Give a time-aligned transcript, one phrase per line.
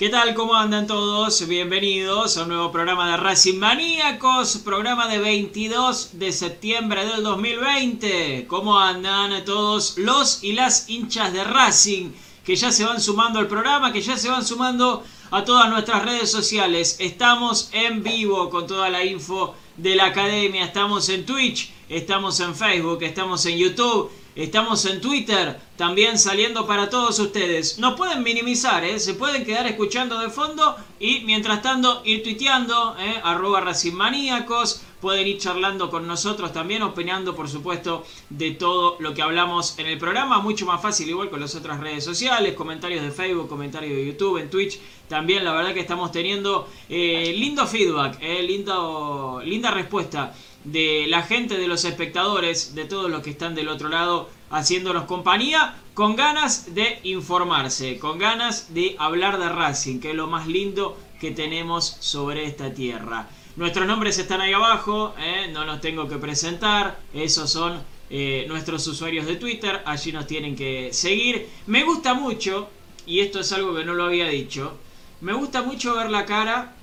[0.00, 0.32] ¿Qué tal?
[0.32, 1.46] ¿Cómo andan todos?
[1.46, 8.46] Bienvenidos a un nuevo programa de Racing Maníacos, programa de 22 de septiembre del 2020.
[8.48, 12.12] ¿Cómo andan todos los y las hinchas de Racing
[12.46, 16.02] que ya se van sumando al programa, que ya se van sumando a todas nuestras
[16.02, 16.96] redes sociales?
[16.98, 22.54] Estamos en vivo con toda la info de la academia, estamos en Twitch, estamos en
[22.54, 24.10] Facebook, estamos en YouTube.
[24.40, 27.78] Estamos en Twitter, también saliendo para todos ustedes.
[27.78, 28.98] Nos pueden minimizar, ¿eh?
[28.98, 33.20] se pueden quedar escuchando de fondo y mientras tanto ir tuiteando, ¿eh?
[33.22, 34.80] arroba racingmaníacos.
[34.98, 39.86] Pueden ir charlando con nosotros también, opinando por supuesto de todo lo que hablamos en
[39.86, 40.40] el programa.
[40.40, 44.38] Mucho más fácil igual con las otras redes sociales, comentarios de Facebook, comentarios de YouTube,
[44.38, 44.78] en Twitch.
[45.08, 50.34] También la verdad que estamos teniendo eh, lindo feedback, eh, lindo, linda respuesta
[50.64, 55.04] de la gente, de los espectadores, de todos los que están del otro lado haciéndonos
[55.04, 60.46] compañía, con ganas de informarse, con ganas de hablar de Racing, que es lo más
[60.46, 63.28] lindo que tenemos sobre esta tierra.
[63.56, 65.48] Nuestros nombres están ahí abajo, ¿eh?
[65.52, 70.56] no nos tengo que presentar, esos son eh, nuestros usuarios de Twitter, allí nos tienen
[70.56, 71.48] que seguir.
[71.66, 72.68] Me gusta mucho,
[73.06, 74.78] y esto es algo que no lo había dicho,
[75.20, 76.74] me gusta mucho ver la cara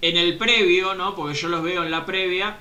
[0.00, 1.14] en el previo, ¿no?
[1.14, 2.58] Porque yo los veo en la previa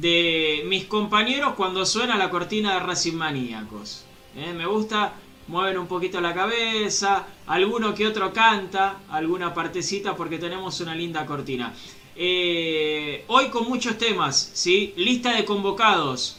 [0.00, 4.04] de mis compañeros cuando suena la cortina de Racing Maníacos.
[4.36, 4.52] ¿eh?
[4.52, 5.14] Me gusta,
[5.48, 11.24] mueven un poquito la cabeza, alguno que otro canta, alguna partecita porque tenemos una linda
[11.26, 11.72] cortina.
[12.16, 14.94] Eh, hoy con muchos temas, ¿sí?
[14.96, 16.38] Lista de convocados.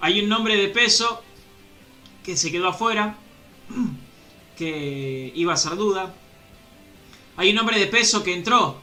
[0.00, 1.22] Hay un nombre de peso
[2.24, 3.16] que se quedó afuera,
[4.56, 6.14] que iba a ser duda.
[7.36, 8.80] Hay un nombre de peso que entró,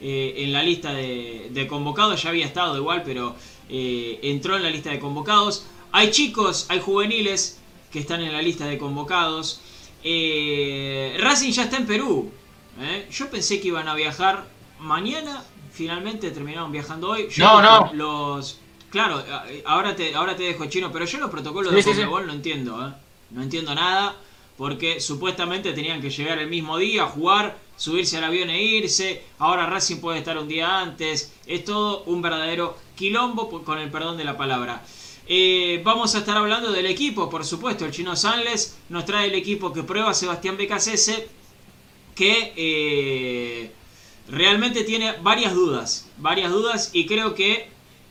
[0.00, 3.34] eh, en la lista de, de, convocados, ya había estado igual, pero
[3.68, 5.66] eh, entró en la lista de convocados.
[5.92, 7.58] Hay chicos, hay juveniles
[7.90, 9.60] que están en la lista de convocados.
[10.04, 12.30] Eh, Racing ya está en Perú.
[13.10, 14.46] Yo pensé que iban a viajar
[14.80, 15.42] mañana,
[15.72, 17.28] finalmente terminaron viajando hoy.
[17.30, 17.92] Yo no, no.
[17.94, 18.58] Los,
[18.90, 19.24] claro,
[19.64, 22.94] ahora te, ahora te dejo chino, pero yo los protocolos de Sí, no entiendo.
[23.30, 24.14] No entiendo nada,
[24.56, 29.66] porque supuestamente tenían que llegar el mismo día, jugar subirse al avión e irse, ahora
[29.66, 34.24] Racing puede estar un día antes, es todo un verdadero quilombo con el perdón de
[34.24, 34.82] la palabra.
[35.28, 39.34] Eh, vamos a estar hablando del equipo, por supuesto, el chino Sanles nos trae el
[39.34, 41.28] equipo que prueba Sebastián Becasese,
[42.14, 43.72] que eh,
[44.28, 47.68] realmente tiene varias dudas, varias dudas y creo que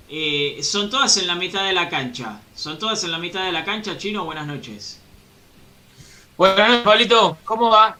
[0.09, 3.51] eh, son todas en la mitad de la cancha, son todas en la mitad de
[3.51, 4.99] la cancha, chino, buenas noches.
[6.37, 7.97] Buenas noches, Pablito, ¿cómo va?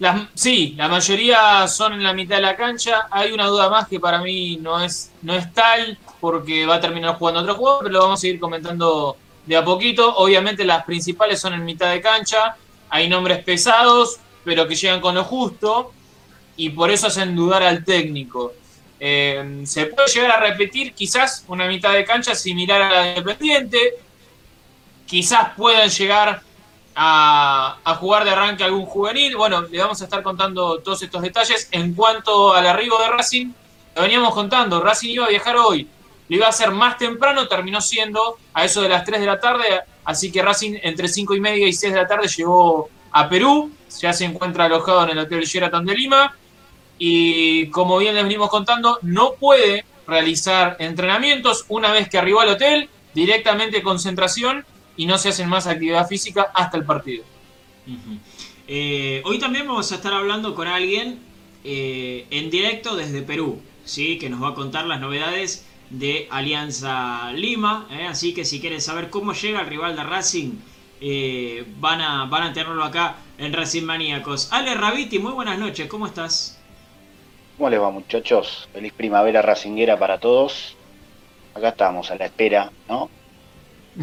[0.00, 3.06] Las, sí, la mayoría son en la mitad de la cancha.
[3.08, 6.80] Hay una duda más que para mí no es, no es tal, porque va a
[6.80, 9.16] terminar jugando otro juego, pero lo vamos a ir comentando
[9.46, 10.16] de a poquito.
[10.16, 12.56] Obviamente las principales son en mitad de cancha.
[12.88, 15.92] Hay nombres pesados, pero que llegan con lo justo,
[16.56, 18.54] y por eso hacen dudar al técnico.
[18.98, 23.08] Eh, se puede llegar a repetir quizás una mitad de cancha similar a la de
[23.18, 23.94] Independiente.
[25.10, 26.40] Quizás puedan llegar
[26.94, 29.36] a, jugar de arranque algún juvenil.
[29.36, 31.68] Bueno, le vamos a estar contando todos estos detalles.
[31.72, 33.52] En cuanto al arribo de Racing,
[33.96, 35.88] lo veníamos contando, Racing iba a viajar hoy,
[36.28, 39.40] lo iba a hacer más temprano, terminó siendo a eso de las 3 de la
[39.40, 39.64] tarde,
[40.04, 43.72] así que Racing entre 5 y media y 6 de la tarde llegó a Perú,
[44.00, 46.36] ya se encuentra alojado en el Hotel Sheraton de Lima,
[47.00, 52.50] y como bien les venimos contando, no puede realizar entrenamientos una vez que arribó al
[52.50, 54.64] hotel, directamente concentración
[55.00, 57.24] y no se hacen más actividad física hasta el partido.
[58.68, 61.20] Eh, hoy también vamos a estar hablando con alguien
[61.64, 64.18] eh, en directo desde Perú, ¿sí?
[64.18, 67.88] que nos va a contar las novedades de Alianza Lima.
[67.90, 68.08] ¿eh?
[68.08, 70.50] Así que si quieren saber cómo llega el rival de Racing,
[71.78, 74.52] van, a, van a tenerlo acá en Racing Maníacos.
[74.52, 76.60] Ale Rabiti, muy buenas noches, ¿cómo estás?
[77.56, 78.68] ¿Cómo les va muchachos?
[78.74, 80.76] Feliz primavera racinguera para todos.
[81.54, 83.08] Acá estamos a la espera, ¿no?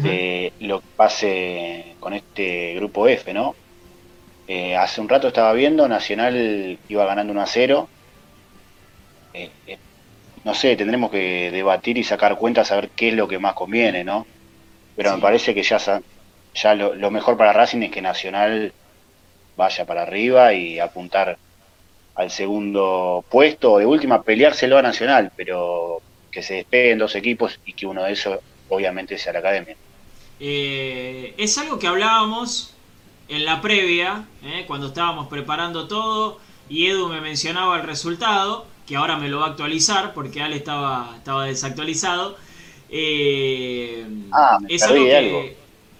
[0.02, 3.54] De lo que pase con este grupo F, ¿no?
[4.46, 7.88] Eh, hace un rato estaba viendo, Nacional iba ganando 1 a 0.
[9.34, 9.78] Eh, eh,
[10.44, 13.54] no sé, tendremos que debatir y sacar cuentas a ver qué es lo que más
[13.54, 14.26] conviene, ¿no?
[14.96, 15.78] Pero me parece que ya,
[16.54, 18.72] ya lo, mejor para Racing es que Nacional
[19.56, 21.36] vaya para arriba y apuntar
[22.14, 26.00] al segundo puesto, o de última peleárselo a Nacional, pero
[26.30, 29.76] que se despeguen dos equipos y que uno de esos obviamente sea la academia.
[30.40, 32.74] Eh, es algo que hablábamos
[33.28, 36.38] en la previa, eh, cuando estábamos preparando todo,
[36.68, 40.56] y Edu me mencionaba el resultado, que ahora me lo va a actualizar, porque Ale
[40.56, 42.36] estaba, estaba desactualizado.
[42.88, 45.44] Eh, ah, me es algo de algo.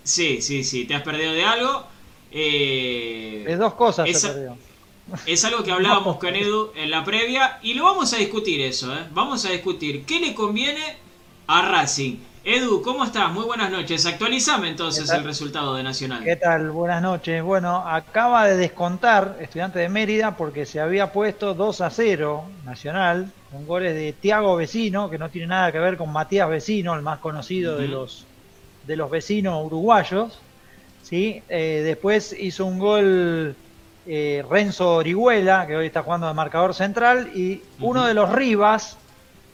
[0.03, 1.85] Sí, sí, sí, te has perdido de algo.
[2.31, 4.31] Eh, dos cosas es,
[5.27, 8.93] es algo que hablábamos con Edu en la previa y lo vamos a discutir eso,
[9.13, 10.97] Vamos a discutir qué le conviene
[11.47, 12.17] a Racing
[12.51, 13.31] Edu, ¿cómo estás?
[13.31, 14.07] Muy buenas noches.
[14.07, 16.25] Actualizame entonces el resultado de Nacional.
[16.25, 16.71] ¿Qué tal?
[16.71, 17.43] Buenas noches.
[17.43, 23.31] Bueno, acaba de descontar Estudiante de Mérida porque se había puesto 2 a 0 Nacional,
[23.53, 27.03] con goles de Tiago Vecino, que no tiene nada que ver con Matías Vecino, el
[27.03, 28.25] más conocido de, los,
[28.87, 30.39] de los vecinos uruguayos.
[31.03, 31.43] ¿sí?
[31.51, 33.57] Eh, después hizo un gol
[34.07, 38.97] eh, Renzo Orihuela, que hoy está jugando de marcador central, y uno de los Rivas,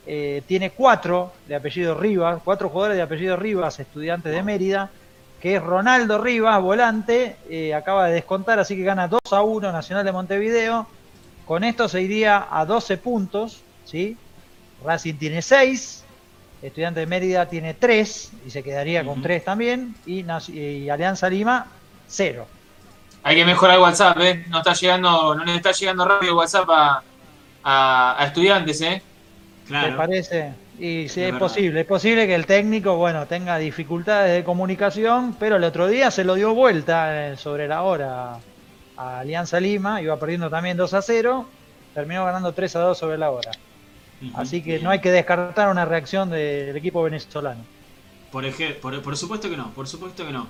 [0.06, 4.90] eh, tiene cuatro de apellido Rivas, cuatro jugadores de apellido Rivas, estudiantes de Mérida,
[5.40, 9.72] que es Ronaldo Rivas, volante, eh, acaba de descontar, así que gana 2 a 1
[9.72, 10.86] Nacional de Montevideo.
[11.46, 14.16] Con esto se iría a 12 puntos, ¿sí?
[14.82, 16.04] Racing tiene 6,
[16.62, 20.24] Estudiante de Mérida tiene 3 y se quedaría con 3 también, y,
[20.88, 21.66] Alianza Lima
[22.08, 22.46] 0.
[23.22, 24.44] Hay que mejorar el WhatsApp, ¿eh?
[24.48, 27.02] No está llegando, no le está llegando rápido el WhatsApp a,
[28.18, 29.02] a estudiantes, ¿eh?
[29.68, 30.52] ¿Te parece?
[30.78, 35.56] Y sí, es, posible, es posible que el técnico, bueno, tenga dificultades de comunicación, pero
[35.56, 38.38] el otro día se lo dio vuelta eh, sobre la hora
[38.96, 41.48] a Alianza Lima, iba perdiendo también 2 a 0,
[41.94, 43.52] terminó ganando 3 a 2 sobre la hora.
[44.34, 47.62] Así que no hay que descartar una reacción del equipo venezolano.
[48.30, 48.44] Por,
[48.80, 50.48] por, por, supuesto que no, por supuesto que no.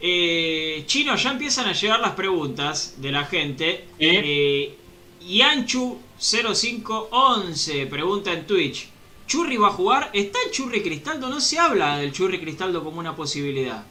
[0.00, 3.88] Eh, Chino, ya empiezan a llegar las preguntas de la gente.
[3.98, 4.76] Eh,
[5.26, 8.90] 0511 pregunta en Twitch.
[9.26, 10.10] ¿Churri va a jugar?
[10.12, 11.28] ¿Está el Churri Cristaldo?
[11.28, 13.82] No se habla del Churri Cristaldo como una posibilidad.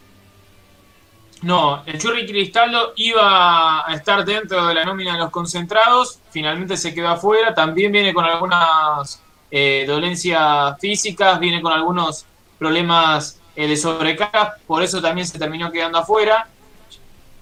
[1.42, 6.78] No, el Churri Cristaldo iba a estar dentro de la nómina de los concentrados, finalmente
[6.78, 12.26] se quedó afuera, también viene con algunas eh, dolencias físicas, viene con algunos
[12.58, 16.48] problemas eh, de sobrecarga, por eso también se terminó quedando afuera.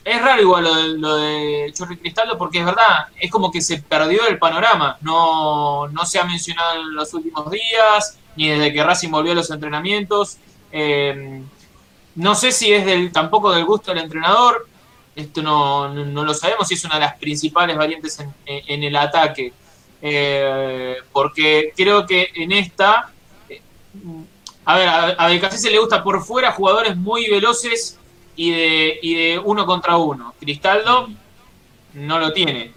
[0.03, 3.61] Es raro igual lo de, lo de Churri Cristaldo porque es verdad, es como que
[3.61, 4.97] se perdió el panorama.
[5.01, 9.35] No, no se ha mencionado en los últimos días, ni desde que Racing volvió a
[9.35, 10.37] los entrenamientos.
[10.71, 11.41] Eh,
[12.15, 14.67] no sé si es del, tampoco del gusto del entrenador,
[15.15, 19.53] esto no, lo sabemos, si es una de las principales variantes en, el ataque.
[20.01, 23.11] Eh, porque creo que en esta,
[23.47, 23.61] eh,
[24.65, 27.97] a ver, a, a se le gusta por fuera jugadores muy veloces
[28.35, 30.33] y de, y de uno contra uno.
[30.39, 31.09] Cristaldo
[31.93, 32.73] no lo tiene.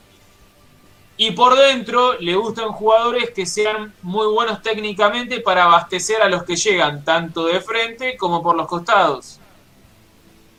[1.18, 6.42] Y por dentro le gustan jugadores que sean muy buenos técnicamente para abastecer a los
[6.44, 9.38] que llegan, tanto de frente como por los costados.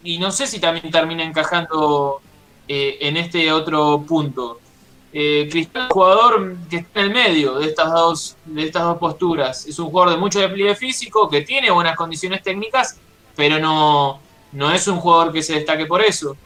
[0.03, 2.21] Y no sé si también termina encajando
[2.67, 4.59] eh, en este otro punto.
[5.13, 8.83] Eh, Cristal es un jugador que está en el medio de estas, dos, de estas
[8.83, 9.65] dos posturas.
[9.67, 12.99] Es un jugador de mucho despliegue físico, que tiene buenas condiciones técnicas,
[13.35, 14.19] pero no,
[14.51, 16.37] no es un jugador que se destaque por eso.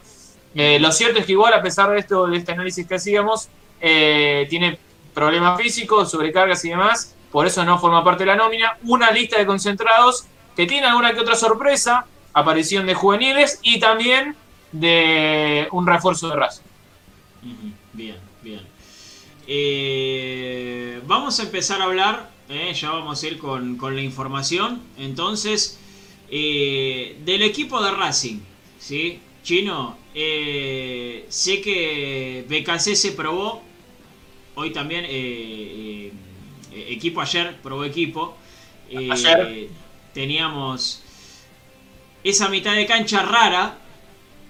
[0.54, 3.48] Eh, lo cierto es que igual, a pesar de esto, de este análisis que hacíamos,
[3.80, 4.78] eh, tiene
[5.14, 8.76] problemas físicos, sobrecargas y demás, por eso no forma parte de la nómina.
[8.84, 14.36] Una lista de concentrados que tiene alguna que otra sorpresa, aparición de juveniles y también
[14.70, 16.62] de un refuerzo de Racing.
[17.92, 18.60] Bien, bien.
[19.46, 22.30] Eh, vamos a empezar a hablar,
[22.74, 24.82] ya vamos a ir con, la información.
[24.98, 25.78] Entonces,
[26.32, 28.40] eh, del equipo de Racing,
[28.78, 29.20] ¿sí?
[29.44, 33.62] Chino, sé que BKC se probó,
[34.54, 35.04] hoy también,
[36.72, 38.36] equipo ayer, probó equipo.
[38.88, 39.68] ayer.
[40.14, 41.02] Teníamos
[42.24, 43.78] esa mitad de cancha rara,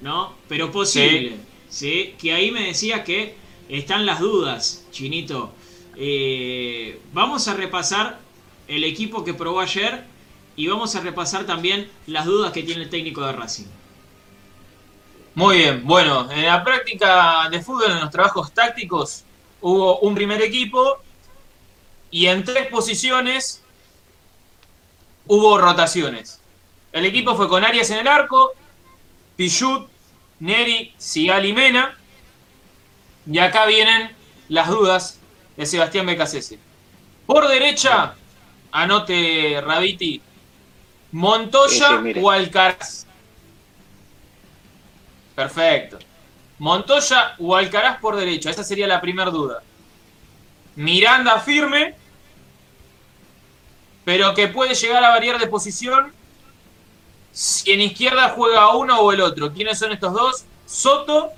[0.00, 0.34] ¿no?
[0.48, 1.36] Pero posible,
[1.68, 2.14] ¿sí?
[2.20, 3.34] Que ahí me decía que
[3.68, 5.52] están las dudas, Chinito.
[5.96, 8.20] Eh, vamos a repasar
[8.68, 10.04] el equipo que probó ayer
[10.56, 13.66] y vamos a repasar también las dudas que tiene el técnico de Racing.
[15.34, 19.24] Muy bien, bueno, en la práctica de fútbol, en los trabajos tácticos,
[19.62, 20.98] hubo un primer equipo
[22.10, 23.62] y en tres posiciones
[25.26, 26.40] hubo rotaciones.
[26.92, 28.52] El equipo fue con Arias en el arco,
[29.36, 29.88] Pichut,
[30.40, 31.96] Neri, Sigali Mena.
[33.26, 34.14] Y acá vienen
[34.48, 35.18] las dudas
[35.56, 36.58] de Sebastián Becasese.
[37.24, 38.14] Por derecha,
[38.72, 40.20] anote Rabiti,
[41.12, 43.06] Montoya o Alcaraz.
[45.34, 45.98] Perfecto.
[46.58, 48.50] Montoya o Alcaraz por derecha.
[48.50, 49.62] Esa sería la primera duda.
[50.74, 51.94] Miranda firme,
[54.04, 56.12] pero que puede llegar a variar de posición
[57.30, 59.52] si en izquierda juega uno o el otro.
[59.52, 60.44] ¿Quiénes son estos dos?
[60.66, 61.30] Soto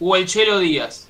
[0.00, 1.08] o el Chelo Díaz.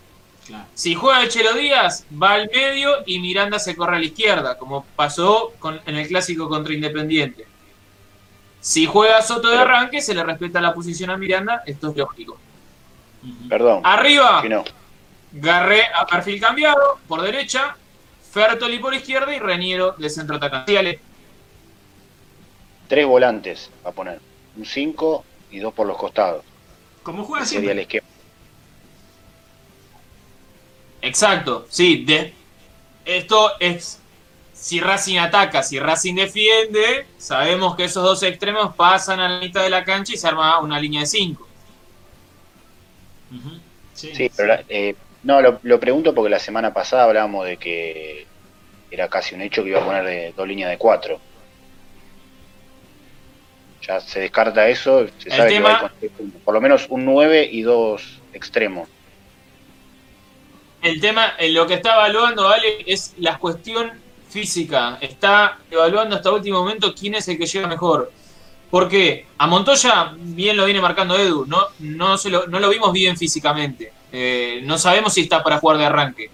[0.74, 4.56] Si juega el Chelo Díaz, va al medio y Miranda se corre a la izquierda,
[4.56, 7.45] como pasó con, en el clásico contra Independiente.
[8.66, 12.36] Si juega Soto de arranque, se le respeta la posición a Miranda, esto es lógico.
[13.48, 13.80] Perdón.
[13.84, 14.42] Arriba,
[15.30, 17.76] Garré a perfil cambiado, por derecha,
[18.32, 21.00] Fertoli por izquierda y Reniero de centro atacante
[22.88, 24.18] tres volantes a poner,
[24.56, 26.42] un 5 y dos por los costados.
[27.04, 28.08] ¿Cómo juega Sería el esquema.
[31.02, 32.34] Exacto, sí, de,
[33.04, 34.00] esto es
[34.66, 39.62] si Racing ataca, si Racing defiende, sabemos que esos dos extremos pasan a la mitad
[39.62, 41.48] de la cancha y se arma una línea de 5.
[43.94, 48.26] sí, pero eh, no, lo, lo, pregunto porque la semana pasada hablábamos de que
[48.90, 51.20] era casi un hecho que iba a poner de, dos líneas de 4
[53.82, 55.92] ya se descarta eso, se sabe que va
[56.44, 58.88] por lo menos un 9 y dos extremos.
[60.82, 64.98] El tema, lo que está evaluando, Vale, es la cuestión física.
[65.00, 68.12] Está evaluando hasta último momento quién es el que llega mejor.
[68.70, 72.92] Porque a Montoya, bien lo viene marcando Edu, no, no, se lo, no lo vimos
[72.92, 73.92] bien físicamente.
[74.12, 76.30] Eh, no sabemos si está para jugar de arranque.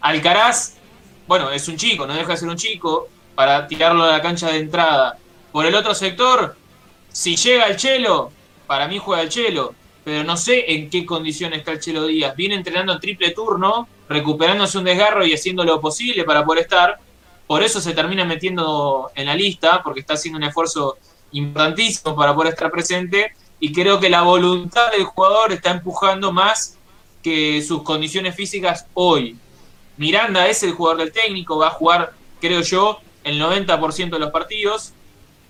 [0.00, 0.76] Alcaraz,
[1.26, 4.50] bueno, es un chico, no deja de ser un chico, para tirarlo a la cancha
[4.50, 5.16] de entrada.
[5.50, 6.56] Por el otro sector,
[7.10, 8.30] si llega el Chelo,
[8.66, 12.34] para mí juega el Chelo, pero no sé en qué condición está el Chelo Díaz.
[12.36, 16.98] Viene entrenando en triple turno, recuperándose un desgarro y haciendo lo posible para poder estar.
[17.52, 20.96] Por eso se termina metiendo en la lista, porque está haciendo un esfuerzo
[21.32, 23.34] importantísimo para poder estar presente.
[23.60, 26.78] Y creo que la voluntad del jugador está empujando más
[27.22, 29.36] que sus condiciones físicas hoy.
[29.98, 34.30] Miranda es el jugador del técnico, va a jugar, creo yo, el 90% de los
[34.30, 34.94] partidos.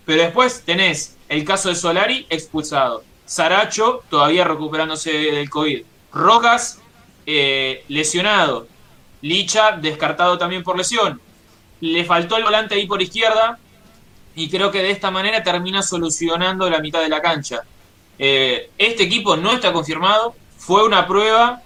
[0.04, 3.04] Pero después tenés el caso de Solari, expulsado.
[3.26, 5.84] Saracho, todavía recuperándose del COVID.
[6.12, 6.80] Rojas,
[7.26, 8.66] eh, lesionado.
[9.20, 11.20] Licha, descartado también por lesión.
[11.82, 13.58] Le faltó el volante ahí por izquierda.
[14.36, 17.62] Y creo que de esta manera termina solucionando la mitad de la cancha.
[18.18, 20.36] Eh, este equipo no está confirmado.
[20.56, 21.60] Fue una prueba.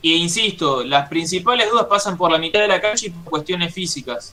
[0.00, 3.74] E insisto, las principales dudas pasan por la mitad de la cancha y por cuestiones
[3.74, 4.32] físicas.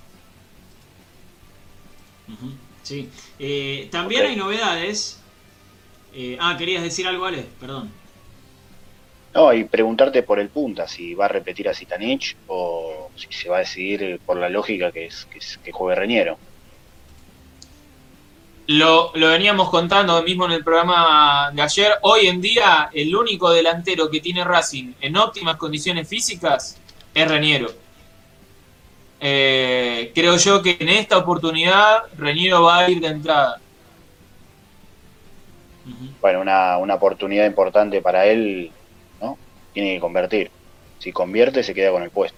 [2.84, 3.10] Sí.
[3.39, 5.20] Eh, también hay novedades.
[6.13, 7.91] Eh, ah, querías decir algo, Ale, perdón.
[9.36, 13.50] No, y preguntarte por el punta, si va a repetir a Zitanich o si se
[13.50, 15.27] va a decidir por la lógica que es
[15.62, 16.38] que, juegue Reñero.
[18.68, 21.92] Lo, lo, veníamos contando mismo en el programa de ayer.
[22.04, 26.80] Hoy en día, el único delantero que tiene Racing en óptimas condiciones físicas
[27.13, 27.68] es Reñero.
[29.20, 33.60] Eh, creo yo que en esta oportunidad Reñero va a ir de entrada.
[36.22, 38.72] Bueno, una, una oportunidad importante para él.
[39.75, 40.50] Tiene que convertir.
[40.98, 42.38] Si convierte, se queda con el puesto.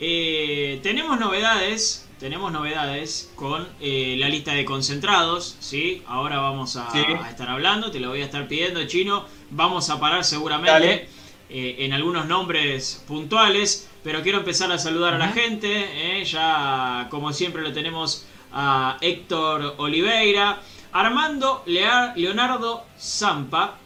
[0.00, 6.02] Eh, tenemos novedades, tenemos novedades con eh, la lista de concentrados, ¿sí?
[6.08, 6.88] Ahora vamos a,
[7.28, 9.26] estar hablando, te lo voy a estar pidiendo, Chino.
[9.50, 11.08] Vamos a parar seguramente.
[11.50, 16.20] Eh, en algunos nombres puntuales, pero quiero empezar a saludar a la gente.
[16.20, 20.60] Eh, ya, como siempre, lo tenemos a Héctor Oliveira,
[20.92, 23.76] Armando Leonardo Zampa,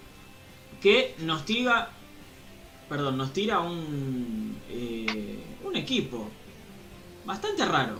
[0.80, 1.90] que nos tira,
[2.88, 6.30] perdón, nos tira un, eh, un equipo
[7.24, 7.96] bastante raro,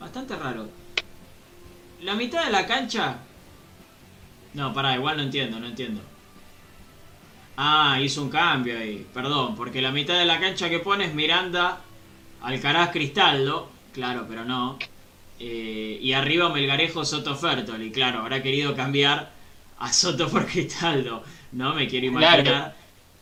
[0.00, 0.68] bastante raro.
[2.02, 3.18] La mitad de la cancha...
[4.54, 6.02] No, pará, igual no entiendo, no entiendo.
[7.56, 11.14] Ah, hizo un cambio ahí, perdón, porque la mitad de la cancha que pone es
[11.14, 11.80] Miranda,
[12.42, 14.78] Alcaraz, Cristaldo, claro, pero no.
[15.38, 19.30] Eh, y arriba Melgarejo Soto Fertoli, claro, habrá querido cambiar
[19.78, 21.22] a Soto por Cristaldo,
[21.52, 21.74] ¿no?
[21.74, 22.74] Me quiero imaginar.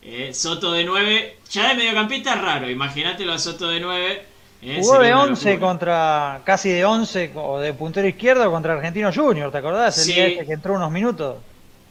[0.02, 4.22] Eh, Soto de 9, ya de mediocampista es raro, imagínatelo a Soto de 9.
[4.62, 9.50] Eh, Jugó de 11 contra, casi de 11 o de puntero izquierdo contra Argentino Junior,
[9.50, 10.06] ¿te acordás?
[10.06, 11.36] El día ese que entró unos minutos.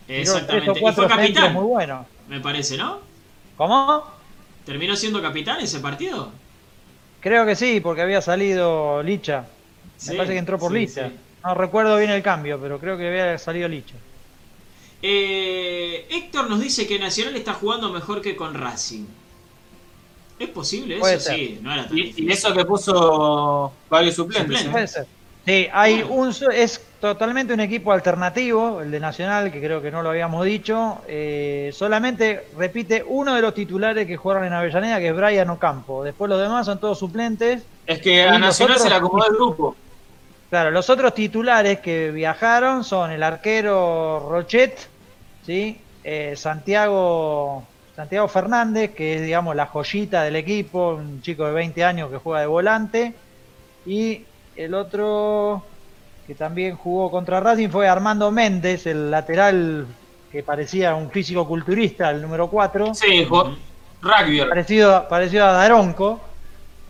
[0.08, 0.80] Exactamente.
[0.80, 1.54] y fue capitán.
[1.54, 2.06] Muy bueno.
[2.28, 3.00] Me parece, ¿no?
[3.58, 4.04] ¿Cómo?
[4.66, 6.32] ¿Terminó siendo capitán ese partido?
[7.22, 9.46] Creo que sí, porque había salido Licha.
[10.08, 11.12] Me parece que entró por Licha.
[11.44, 13.96] No recuerdo bien el cambio, pero creo que había salido Licha.
[15.02, 19.06] Eh, Héctor nos dice que Nacional está jugando mejor que con Racing.
[20.38, 21.32] ¿Es posible eso?
[21.32, 24.64] Sí, no era tan y, eso que puso varios suplentes.
[24.66, 25.06] Puede ser.
[25.46, 30.02] Sí, hay un, es totalmente un equipo alternativo, el de Nacional, que creo que no
[30.02, 31.00] lo habíamos dicho.
[31.08, 36.04] Eh, solamente repite uno de los titulares que jugaron en Avellaneda, que es Brian Ocampo.
[36.04, 37.64] Después los demás son todos suplentes.
[37.88, 39.76] Es que a Nacional se le acomodó el grupo.
[40.50, 44.90] Claro, los otros titulares que viajaron son el arquero Rochet,
[45.46, 45.80] ¿sí?
[46.04, 47.64] Eh, Santiago,
[47.96, 52.18] Santiago Fernández, que es digamos la joyita del equipo, un chico de 20 años que
[52.18, 53.14] juega de volante,
[53.86, 54.24] y
[54.56, 55.64] el otro
[56.26, 59.86] que también jugó contra Racing fue Armando Méndez, el lateral
[60.32, 62.94] que parecía un físico culturista, el número 4.
[62.94, 63.26] Sí,
[64.02, 64.42] rugby.
[64.48, 66.22] Parecido, parecido a Daronco.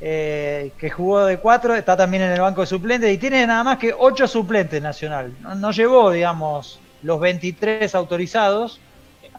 [0.01, 3.63] Eh, que jugó de 4, está también en el banco de suplentes y tiene nada
[3.65, 5.33] más que 8 suplentes nacional.
[5.57, 8.79] No, llevó, digamos, los 23 autorizados,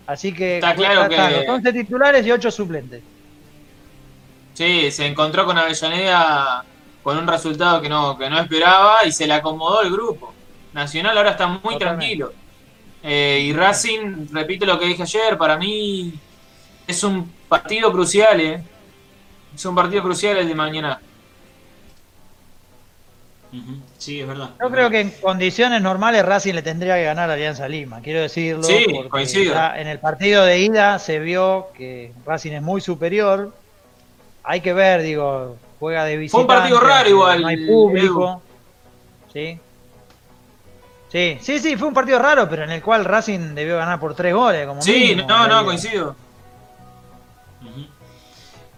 [0.07, 1.47] así que está claro que...
[1.49, 3.03] 11 titulares y 8 suplentes.
[4.53, 6.65] Sí, se encontró con Avellaneda
[7.03, 10.35] con un resultado que no, que no esperaba y se le acomodó el grupo.
[10.75, 12.33] Nacional ahora está muy tranquilo.
[13.03, 16.13] Eh, y Racing, repito lo que dije ayer, para mí
[16.87, 18.63] es un partido crucial, ¿eh?
[19.55, 21.01] Es un partido crucial el de mañana.
[23.99, 24.51] Sí, es verdad.
[24.61, 28.21] Yo creo que en condiciones normales Racing le tendría que ganar a Alianza Lima, quiero
[28.21, 28.63] decirlo.
[28.63, 29.55] Sí, coincido.
[29.75, 33.53] En el partido de ida se vio que Racing es muy superior.
[34.45, 36.47] Hay que ver, digo, juega de visitante.
[36.47, 37.43] Fue un partido raro igual.
[37.43, 38.43] No hay público.
[39.33, 39.59] Sí.
[41.11, 44.15] Sí, sí, sí, fue un partido raro, pero en el cual Racing debió ganar por
[44.15, 44.65] tres goles.
[44.65, 46.15] Como sí, no, no, coincido.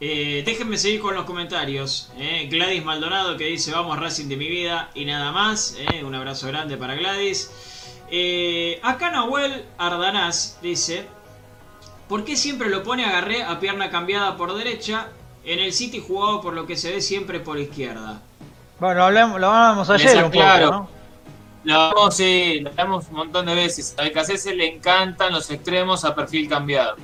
[0.05, 2.11] Eh, déjenme seguir con los comentarios.
[2.19, 2.49] Eh.
[2.51, 5.77] Gladys Maldonado que dice vamos Racing de mi vida y nada más.
[5.79, 6.03] Eh.
[6.03, 7.51] Un abrazo grande para Gladys.
[8.83, 11.07] acá Nahuel Ardanás dice,
[12.09, 15.09] ¿por qué siempre lo pone agarré a pierna cambiada por derecha
[15.45, 18.21] en el City jugado por lo que se ve siempre por izquierda.
[18.81, 20.67] Bueno, lo hablamos, lo hablamos ayer un claro.
[20.67, 20.89] poco, ¿no?
[21.65, 23.95] Lo hablamos, sí, lo hablamos un montón de veces.
[23.97, 26.97] A Becasese le encantan los extremos a perfil cambiado.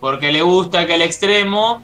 [0.00, 1.82] Porque le gusta que el extremo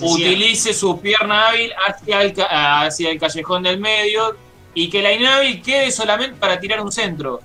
[0.00, 4.36] utilice su pierna hábil hacia el, hacia el callejón del medio
[4.74, 7.40] y que la inhábil quede solamente para tirar un centro.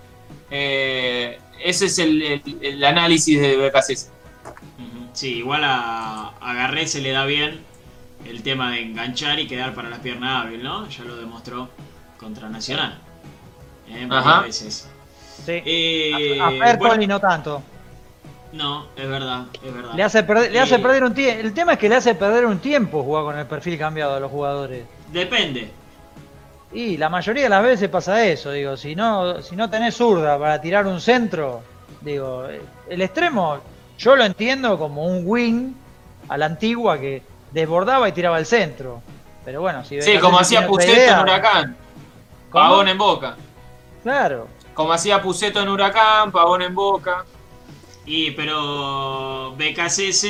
[0.49, 4.09] Eh, ese es el, análisis de Becasese.
[5.13, 7.61] Sí, igual a, Garré se le da bien
[8.25, 10.87] el tema de enganchar y quedar para las piernas hábil, ¿no?
[10.89, 11.69] Ya lo demostró
[12.17, 12.99] contra Nacional.
[13.89, 14.07] ¿eh?
[14.09, 14.41] Ajá.
[14.41, 14.89] veces.
[15.45, 15.61] Sí.
[15.65, 17.63] Eh, a, a no tanto.
[18.51, 19.93] No, es verdad, es verdad.
[19.93, 21.41] Le hace, perder, le hace perder un tiempo.
[21.41, 24.19] El tema es que le hace perder un tiempo jugar con el perfil cambiado a
[24.19, 24.85] los jugadores.
[25.11, 25.71] Depende.
[26.73, 30.39] Y la mayoría de las veces pasa eso, digo, si no, si no tenés zurda
[30.39, 31.61] para tirar un centro,
[32.01, 32.45] digo,
[32.89, 33.59] el extremo
[33.97, 35.73] yo lo entiendo como un wing
[36.27, 39.01] a la antigua que desbordaba y tiraba al centro.
[39.45, 41.75] Pero bueno, si Sí, como hacía Puceto en Huracán.
[42.51, 43.35] Pavón en Boca.
[44.01, 44.47] Claro.
[44.73, 47.25] Como hacía Puceto en Huracán, Pavón en Boca.
[48.05, 50.27] Y pero BKSS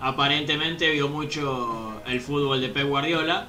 [0.00, 3.48] aparentemente vio mucho el fútbol de Pep Guardiola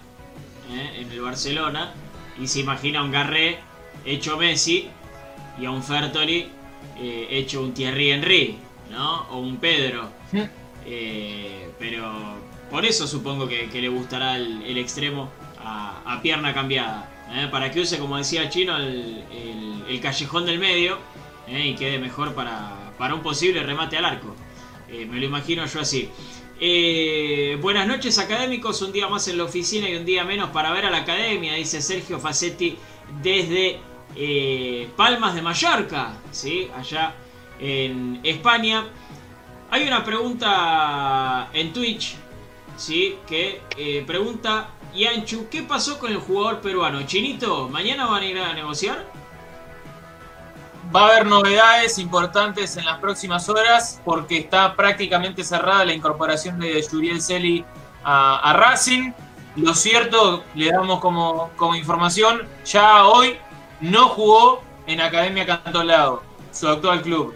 [0.71, 1.01] ¿eh?
[1.01, 1.93] en el Barcelona
[2.39, 3.59] y se imagina a un Garré
[4.05, 4.89] hecho Messi
[5.59, 6.49] y a un Fertoli
[6.99, 8.57] eh, hecho un Thierry Henry.
[8.91, 9.23] ¿no?
[9.31, 10.09] O un Pedro.
[10.85, 12.11] Eh, pero
[12.69, 15.29] por eso supongo que, le gustará el, extremo
[15.63, 17.07] a, pierna cambiada.
[17.49, 20.97] Para que use, como decía Chino, el, callejón del medio
[21.47, 24.35] y quede mejor para, para, un posible remate al arco.
[24.87, 26.07] me lo imagino yo así.
[27.59, 30.85] buenas noches académicos, un día más en la oficina y un día menos para ver
[30.85, 32.77] a la academia, dice Sergio Facetti
[33.23, 33.79] desde
[34.15, 36.69] eh, Palmas de Mallorca, ¿sí?
[36.75, 37.15] allá
[37.59, 38.85] en España.
[39.71, 42.15] Hay una pregunta en Twitch,
[42.77, 43.15] ¿sí?
[43.27, 47.01] que eh, pregunta Yanchu, ¿qué pasó con el jugador peruano?
[47.07, 49.20] Chinito, ¿mañana van a ir a negociar?
[50.93, 56.60] Va a haber novedades importantes en las próximas horas porque está prácticamente cerrada la incorporación
[56.60, 57.63] de Juriel Celi
[58.04, 59.13] a, Racing.
[59.56, 63.38] Lo cierto, le damos como, como información, ya hoy
[63.80, 67.36] no jugó en Academia Cantolao, su actual club.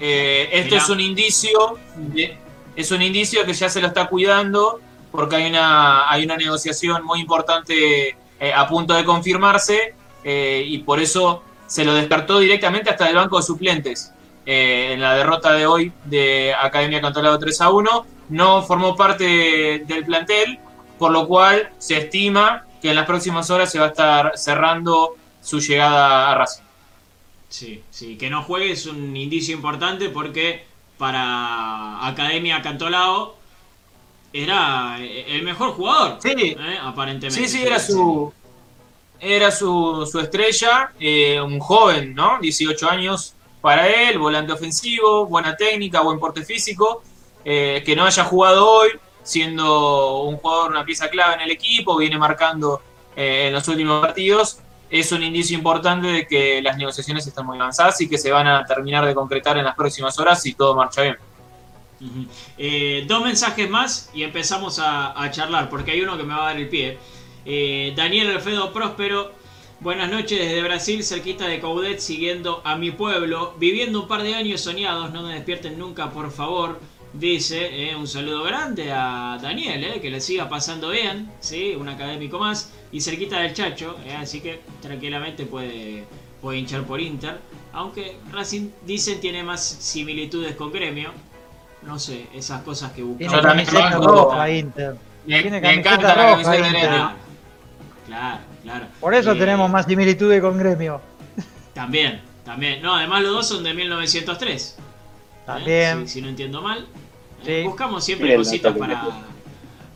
[0.00, 2.36] Eh, esto es un indicio de,
[2.74, 7.04] es un indicio que ya se lo está cuidando porque hay una, hay una negociación
[7.04, 12.90] muy importante eh, a punto de confirmarse eh, y por eso se lo descartó directamente
[12.90, 14.12] hasta el banco de suplentes
[14.46, 18.06] en la derrota de hoy de Academia Cantolao 3 a 1.
[18.28, 20.58] No formó parte del plantel,
[20.98, 25.16] por lo cual se estima que en las próximas horas se va a estar cerrando
[25.42, 26.62] su llegada a Racing.
[27.48, 30.64] Sí, sí, que no juegue es un indicio importante porque
[30.98, 33.36] para Academia Cantolao
[34.32, 36.18] era el mejor jugador.
[36.20, 36.78] Sí, ¿eh?
[36.82, 37.48] aparentemente.
[37.48, 38.32] Sí, sí, era su,
[39.20, 42.38] era su, su estrella, eh, un joven, ¿no?
[42.40, 47.02] 18 años para él, volante ofensivo, buena técnica, buen porte físico.
[47.44, 48.90] Eh, que no haya jugado hoy,
[49.22, 52.82] siendo un jugador, una pieza clave en el equipo, viene marcando
[53.14, 54.58] en los últimos partidos
[54.90, 58.46] es un indicio importante de que las negociaciones están muy avanzadas y que se van
[58.46, 61.16] a terminar de concretar en las próximas horas si todo marcha bien.
[62.58, 66.46] Eh, dos mensajes más y empezamos a, charlar, porque hay uno que me va a
[66.48, 66.98] dar el pie.
[67.48, 69.30] Eh, Daniel Alfredo Próspero,
[69.78, 74.34] buenas noches desde Brasil, cerquita de Caudet, siguiendo a mi pueblo, viviendo un par de
[74.34, 76.80] años soñados, no me despierten nunca, por favor.
[77.12, 81.76] Dice, eh, un saludo grande a Daniel, que le siga pasando bien, ¿sí?
[81.78, 86.04] un académico más y cerquita del Chacho, eh, así que tranquilamente puede,
[86.42, 87.38] puede hinchar por Inter.
[87.72, 91.12] Aunque Racing dicen tiene más similitudes con Gremio.
[91.82, 93.32] No sé, esas cosas que buscamos.
[93.32, 94.96] Tiene camiseta roja Inter.
[95.24, 97.25] tiene camiseta roja Inter.
[98.06, 98.86] Claro, claro.
[99.00, 101.00] Por eso eh, tenemos más similitudes con Gremio.
[101.74, 102.80] También, también.
[102.80, 104.78] No, además los dos son de 1903.
[105.44, 106.02] También.
[106.02, 106.08] ¿Eh?
[106.08, 106.86] Si, no entiendo mal.
[107.64, 109.04] buscamos siempre cositas para,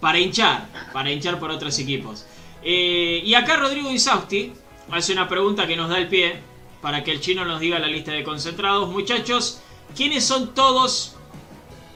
[0.00, 2.26] para hinchar, para hinchar por otros equipos.
[2.62, 4.52] Eh, y acá Rodrigo Isausti
[4.90, 6.40] hace una pregunta que nos da el pie
[6.82, 8.90] para que el chino nos diga la lista de concentrados.
[8.90, 9.60] Muchachos,
[9.96, 11.16] ¿quiénes son todos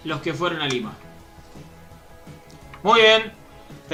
[0.05, 0.95] los que fueron a Lima?
[2.83, 3.33] Muy bien,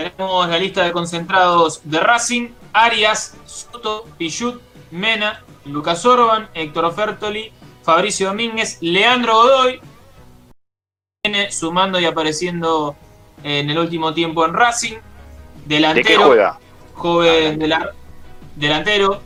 [0.04, 4.60] tenemos la lista de concentrados de Racing, Arias, Soto, Pichut,
[4.90, 9.80] Mena, Lucas Orban, Héctor Ofertoli, Fabricio Domínguez, Leandro Godoy,
[11.22, 12.96] viene sumando y apareciendo
[13.42, 14.96] en el último tiempo en Racing,
[15.66, 16.58] Delantero.
[16.94, 17.58] Joven
[18.56, 19.20] delantero.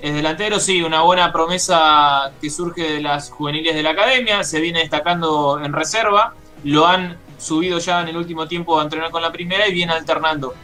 [0.00, 4.44] Es delantero, sí, una buena promesa que surge de las juveniles de la academia.
[4.44, 6.34] Se viene destacando en reserva.
[6.64, 9.92] Lo han subido ya en el último tiempo a entrenar con la primera y viene
[9.92, 10.54] alternando.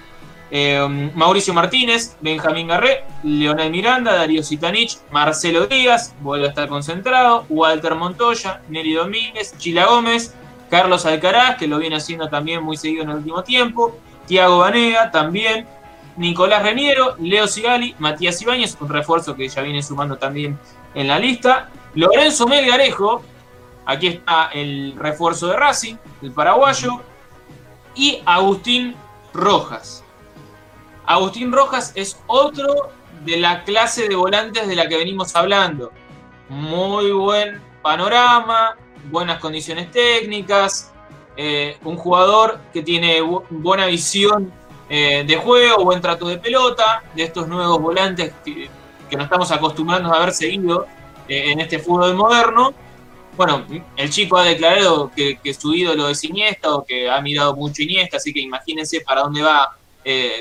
[0.54, 7.46] Eh, Mauricio Martínez, Benjamín Garré, Leonel Miranda, Darío Sitanich, Marcelo Díaz, vuelve a estar concentrado,
[7.48, 10.34] Walter Montoya, Neri Domínguez, Chila Gómez,
[10.68, 15.10] Carlos Alcaraz, que lo viene haciendo también muy seguido en el último tiempo, Tiago Banega
[15.10, 15.66] también,
[16.16, 20.58] Nicolás Reniero, Leo Sigali, Matías Ibáñez, un refuerzo que ya viene sumando también
[20.94, 23.22] en la lista, Lorenzo Melgarejo,
[23.86, 27.00] aquí está el refuerzo de Racing, el paraguayo,
[27.94, 28.94] y Agustín
[29.32, 30.04] Rojas.
[31.06, 32.90] Agustín Rojas es otro
[33.24, 35.92] de la clase de volantes de la que venimos hablando.
[36.48, 38.76] Muy buen panorama,
[39.10, 40.92] buenas condiciones técnicas,
[41.36, 44.52] eh, un jugador que tiene buena visión
[44.88, 48.68] eh, de juego, buen trato de pelota, de estos nuevos volantes que,
[49.12, 50.86] nos estamos acostumbrando a haber seguido
[51.28, 52.72] eh, en este fútbol moderno.
[53.36, 53.64] Bueno,
[53.96, 58.18] el chico ha declarado que, su ídolo es Iniesta o que ha mirado mucho Iniesta,
[58.18, 59.76] así que imagínense para dónde va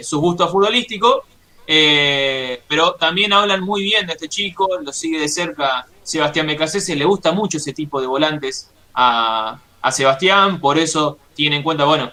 [0.01, 1.23] su gusto futbolístico.
[1.65, 7.06] pero también hablan muy bien de este chico, lo sigue de cerca Sebastián Becasese, le
[7.06, 12.12] gusta mucho ese tipo de volantes a, a Sebastián, por eso tiene en cuenta, bueno,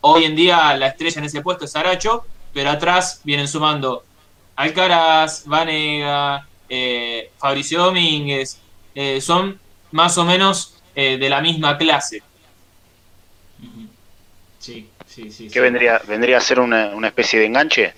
[0.00, 4.04] hoy en día la estrella en ese puesto es Aracho, pero atrás vienen sumando
[4.56, 8.58] Alcaraz, Vanega, eh, Fabricio Domínguez,
[8.94, 9.60] eh, son
[9.92, 12.22] más o menos eh, de la misma clase.
[14.58, 15.48] Sí, sí, sí.
[15.48, 17.94] ¿Qué vendría, vendría a ser una, especie de enganche?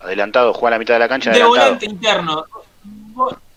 [0.00, 1.30] Adelantado, juega a la mitad de la cancha.
[1.30, 2.44] De volante interno.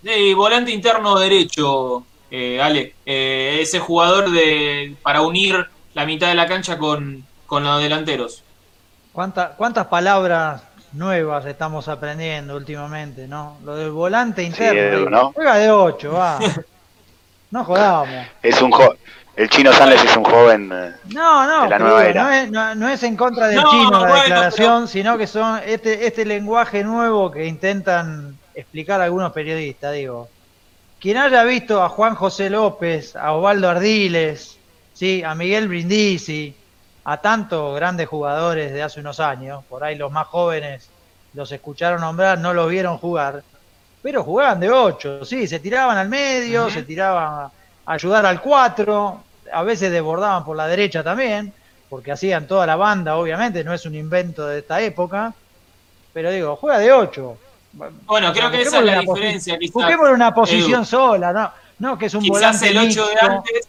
[0.01, 6.35] De volante interno derecho, eh, Ale, eh, ese jugador de para unir la mitad de
[6.35, 8.43] la cancha con, los delanteros.
[9.11, 13.57] ¿Cuántas palabras nuevas estamos aprendiendo últimamente, ¿no?
[13.63, 14.79] Lo del volante Sí, interno.
[14.79, 15.31] Edu, digo, ¿no?
[15.33, 16.39] Juega de 8, va.
[17.51, 18.27] No jodamos.
[18.41, 18.93] Es un jo
[19.35, 20.69] el chino Sanles es un joven.
[20.73, 22.23] eh, No, no, de la nueva era.
[22.23, 25.27] no, es, no- no es en contra del No, chino la bueno, declaración, sino que
[25.27, 30.27] son este, este lenguaje nuevo que intentan explicar algunos periodistas, digo.
[30.99, 34.57] Quien haya visto a Juan José López, a Osvaldo Ardiles,
[34.93, 36.53] sí, a Miguel Brindisi,
[37.05, 40.89] a tantos grandes jugadores de hace unos años, por ahí los más jóvenes
[41.33, 43.43] los escucharon nombrar, no los vieron jugar,
[44.01, 47.51] pero jugaban de 8, sí, se tiraban al medio, se tiraban a
[47.85, 51.53] ayudar al 4, a veces desbordaban por la derecha también,
[51.89, 55.33] porque hacían toda la banda, obviamente, no es un invento de esta época,
[56.13, 57.37] pero digo, juega de 8.
[58.05, 59.73] Bueno, creo que esa es la diferencia, quizás.
[59.73, 60.85] Busquemos una posición Edu.
[60.85, 63.67] sola, no, no que es un Quizás volante el 8 de antes,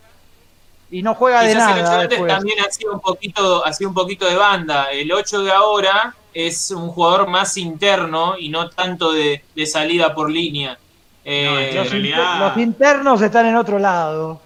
[0.93, 2.33] y no juega de quizás el 8 de nada antes después.
[2.33, 4.91] también hacía un poquito, hacía un poquito de banda.
[4.93, 10.15] El 8 de ahora es un jugador más interno y no tanto de, de salida
[10.15, 10.79] por línea.
[11.25, 14.41] Eh, No, Los, realidad- inter- los internos están en otro lado.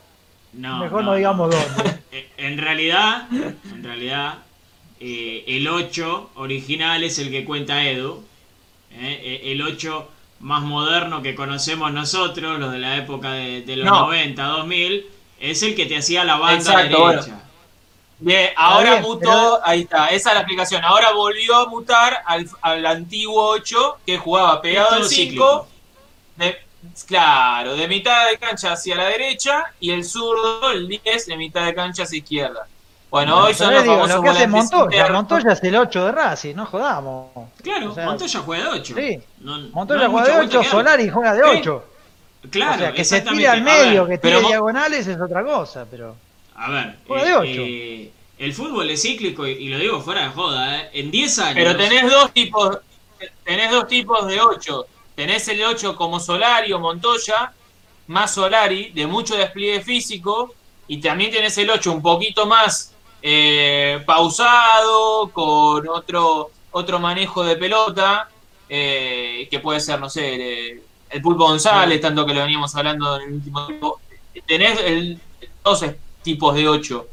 [0.55, 1.95] No, Mejor no, digamos dónde.
[2.13, 4.35] Eh, En realidad, en realidad,
[5.01, 8.23] eh, el 8 original es el que cuenta Edu.
[8.93, 10.09] eh, el 8
[10.41, 14.01] más moderno que conocemos nosotros, los de la época de, de los No.
[14.07, 15.07] 90, 2000,
[15.41, 17.44] es el que te hacía la banda Exacto, derecha.
[18.25, 20.83] Bien, ahora bien, mutó, pero- ahí está, esa es la explicación.
[20.85, 25.15] Ahora volvió a mutar al, al antiguo 8 que jugaba pegado al todo 5.
[25.23, 25.69] cíclico.
[26.37, 26.59] de-
[27.07, 31.65] claro, de mitad de cancha hacia la derecha y el zurdo, el 10, de mitad
[31.67, 32.67] de cancha hacia izquierda.
[33.11, 35.09] Bueno, hoy son los digo, famosos lo que hace Montoya.
[35.11, 37.29] Montoya es el 8 de Racing, no jodamos.
[37.63, 38.95] Claro, O sea, Montoya juega de 8.
[38.97, 39.21] sí.
[39.41, 40.71] No- no Montoya hay juega de vuelta 8, que dar.
[40.77, 41.85] Solari juega de Sí, 8.
[42.51, 45.87] Claro, o sea, que se tire al medio, ver, que tire diagonales es otra cosa,
[45.91, 46.17] pero...
[46.57, 47.63] A ver, Juega de eh, ocho.
[47.65, 50.91] eh, el fútbol es cíclico y, y lo digo fuera de joda, ¿eh?
[50.95, 51.55] En 10 años.
[51.55, 52.79] Pero tenés dos tipos,
[53.45, 54.87] tenés dos tipos de 8.
[55.15, 57.53] Tenés el 8 como Solari o Montoya,
[58.09, 60.55] más Solari, de mucho despliegue físico,
[60.89, 62.93] y también tenés el 8 un poquito más
[63.23, 68.29] eh, pausado, con otro, otro manejo de pelota,
[68.69, 73.17] eh, que puede ser, no sé, eh, el Pulpo González, tanto que lo veníamos hablando
[73.17, 74.01] en el último tiempo.
[74.47, 75.21] Tenés el,
[75.63, 75.85] dos
[76.23, 77.07] tipos de 8.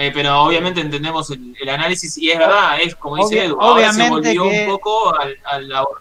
[0.00, 3.60] Eh, pero obviamente entendemos el, el análisis y es verdad, es como dice Obvia- Edu,
[3.60, 6.00] ahora se volvió que- un poco al, al ahora.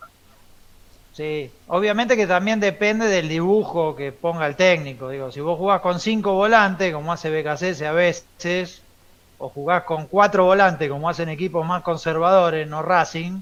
[1.14, 5.10] Sí, obviamente que también depende del dibujo que ponga el técnico.
[5.10, 8.84] Digo, si vos jugás con cinco volantes, como hace BKC a veces,
[9.40, 13.40] o jugás con cuatro volantes, como hacen equipos más conservadores, no Racing,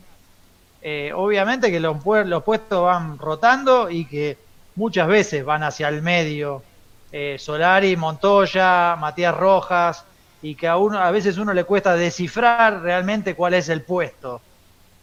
[0.82, 4.38] eh, obviamente que los, los puestos van rotando y que
[4.76, 6.64] muchas veces van hacia el medio.
[7.12, 10.06] Eh, Solari, Montoya, Matías Rojas,
[10.46, 14.40] y que a, uno, a veces uno le cuesta descifrar realmente cuál es el puesto.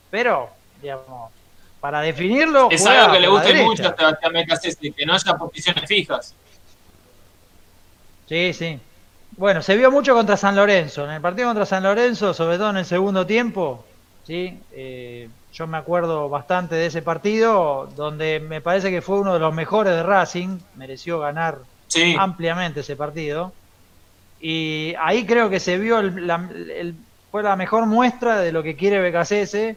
[0.09, 0.51] Pero,
[0.81, 1.33] digamos,
[1.81, 5.85] para definirlo, Es algo que le gusta mucho a Sebastián Becasese, que no haya posiciones
[5.89, 6.33] fijas.
[8.29, 8.79] Sí, sí.
[9.37, 11.07] Bueno, se vio mucho contra San Lorenzo.
[11.07, 13.85] En el partido contra San Lorenzo, sobre todo en el segundo tiempo,
[14.25, 19.35] sí, Eh, yo me acuerdo bastante de ese partido, donde me parece que fue uno
[19.35, 23.53] de los mejores de Racing, mereció ganar Sí, ampliamente ese partido.
[24.43, 26.97] Y ahí creo que se vio, el- la, el-
[27.31, 29.77] fue la mejor muestra de lo que quiere BKCS,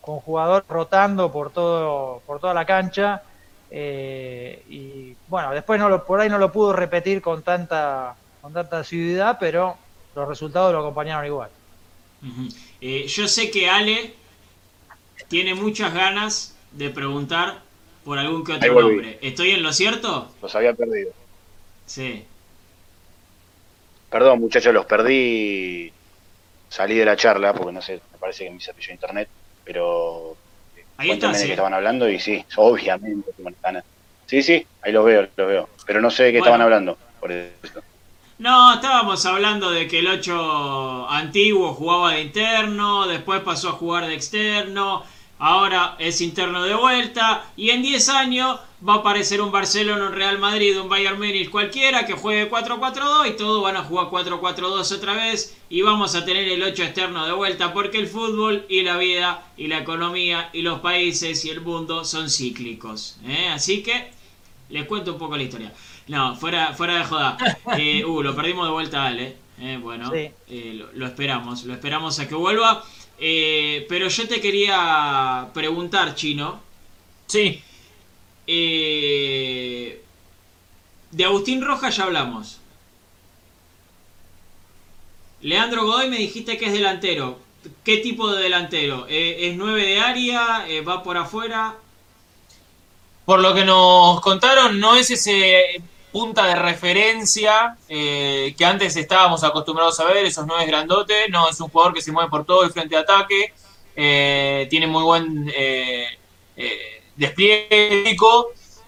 [0.00, 3.22] con jugador rotando por todo por toda la cancha.
[3.68, 8.52] eh, y bueno, después no lo, por ahí no lo pudo repetir con tanta, con
[8.52, 9.76] tanta asiduidad, pero
[10.14, 11.50] los resultados lo acompañaron igual.
[12.80, 14.14] Eh, yo sé que Ale
[15.28, 17.60] tiene muchas ganas de preguntar
[18.04, 19.18] por algún que otro nombre.
[19.20, 20.30] ¿Estoy en lo cierto?
[20.40, 21.10] Los había perdido.
[21.86, 22.24] Sí.
[24.10, 25.92] Perdón, muchachos, los perdí.
[26.68, 29.28] Salí de la charla porque no sé, me parece que me cepilló internet,
[29.64, 30.36] pero
[30.98, 31.50] Ahí de qué ¿eh?
[31.50, 33.82] estaban hablando y sí, obviamente que me están-
[34.26, 36.46] Sí, sí, ahí los veo, los veo, pero no sé de qué Bueno.
[36.54, 37.80] estaban hablando, por eso.
[38.38, 44.06] No, estábamos hablando de que el 8 antiguo jugaba de interno, después pasó a jugar
[44.06, 45.04] de externo,
[45.38, 50.12] ahora es interno de vuelta y en 10 años va a aparecer un Barcelona, un
[50.12, 54.92] Real Madrid, un Bayern Múnich cualquiera que juegue 4-4-2 y todos van a jugar 4-4-2
[54.96, 58.82] otra vez y vamos a tener el 8 externo de vuelta porque el fútbol y
[58.82, 63.18] la vida y la economía y los países y el mundo son cíclicos.
[63.26, 63.48] ¿eh?
[63.48, 64.10] Así que
[64.68, 65.72] les cuento un poco la historia.
[66.08, 67.36] No, fuera, fuera de joda.
[67.78, 69.36] Eh, uh, lo perdimos de vuelta a Ale.
[69.58, 70.30] Eh, bueno, Sí.
[70.48, 71.64] eh, lo, lo esperamos.
[71.64, 72.84] Lo esperamos a que vuelva.
[73.18, 76.60] Eh, pero yo te quería preguntar, Chino.
[77.26, 77.62] sí,
[78.46, 80.02] eh,
[81.10, 82.60] de Agustín Rojas ya hablamos.
[85.40, 87.38] Leandro Godoy me dijiste que es delantero.
[87.84, 89.06] ¿qué tipo de delantero?
[89.08, 90.66] ¿Es nueve de área?
[90.86, 91.74] ¿Va por afuera?
[93.24, 95.82] Por lo que nos contaron, no es ese
[96.12, 101.28] punta de referencia que antes estábamos acostumbrados a ver, esos nueve grandotes.
[101.30, 103.52] No, es un jugador que se mueve por todo el frente de ataque,
[104.68, 105.52] tiene muy buen
[107.16, 108.16] despliegue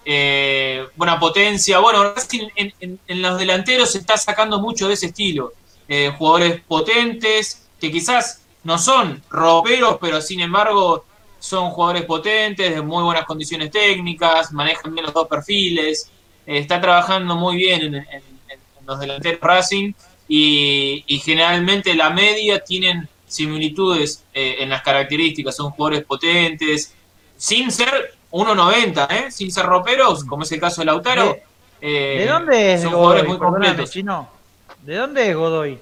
[0.05, 1.79] eh, buena potencia.
[1.79, 2.13] Bueno,
[2.55, 5.53] en, los delanteros se está sacando mucho de ese estilo.
[5.87, 11.05] Eh, jugadores potentes, que quizás no son roperos, pero sin embargo
[11.39, 16.11] son jugadores potentes, de muy buenas condiciones técnicas, manejan bien los dos perfiles,
[16.45, 18.29] eh, está trabajando muy bien en,
[18.85, 19.93] los delanteros Racing
[20.27, 26.95] y, y, generalmente la media tienen similitudes en las características, son jugadores potentes,
[27.37, 29.31] sin ser 1.90, ¿eh?
[29.31, 31.37] Sin ser roperos, como es el caso de Lautaro.
[31.81, 33.23] ¿De, eh, dónde es Godoy?
[33.23, 34.29] Muy Chino.
[34.83, 35.79] ¿De dónde es Godoy?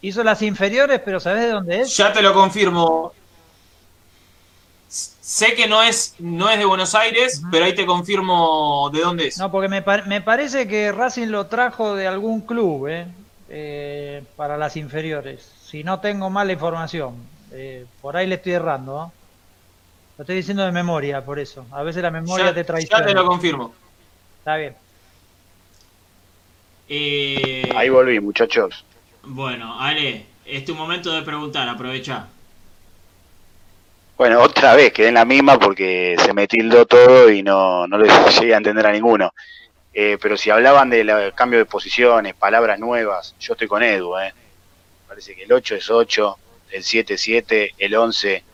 [0.00, 1.96] Hizo las inferiores, pero ¿sabes de dónde es?
[1.96, 3.12] Ya te lo confirmo.
[4.88, 9.26] Sé que no es, no es de Buenos Aires, pero ahí te confirmo de dónde
[9.28, 9.38] es.
[9.38, 13.06] No, porque me, me parece que Racing lo trajo de algún club, ¿eh?
[13.48, 15.50] eh para las inferiores.
[15.64, 17.14] Si no tengo mala información.
[17.52, 19.12] Eh, por ahí le estoy errando, ¿no?
[20.16, 21.66] Lo estoy diciendo de memoria, por eso.
[21.72, 23.00] A veces la memoria te traiciona.
[23.00, 23.74] Ya te lo confirmo.
[24.38, 24.76] Está bien.
[26.88, 28.84] Eh, Ahí volví, muchachos.
[29.24, 32.28] Bueno, Ale, es tu momento de preguntar, aprovecha.
[34.16, 37.98] Bueno, otra vez, quedé en la misma porque se me tildó todo y no, no
[37.98, 39.32] le llegué a entender a ninguno.
[39.92, 44.16] Eh, pero si hablaban del cambio de posiciones, palabras nuevas, yo estoy con Edu.
[44.18, 44.32] Eh.
[45.08, 46.38] Parece que el 8 es 8,
[46.70, 48.44] el 7 es 7, el 11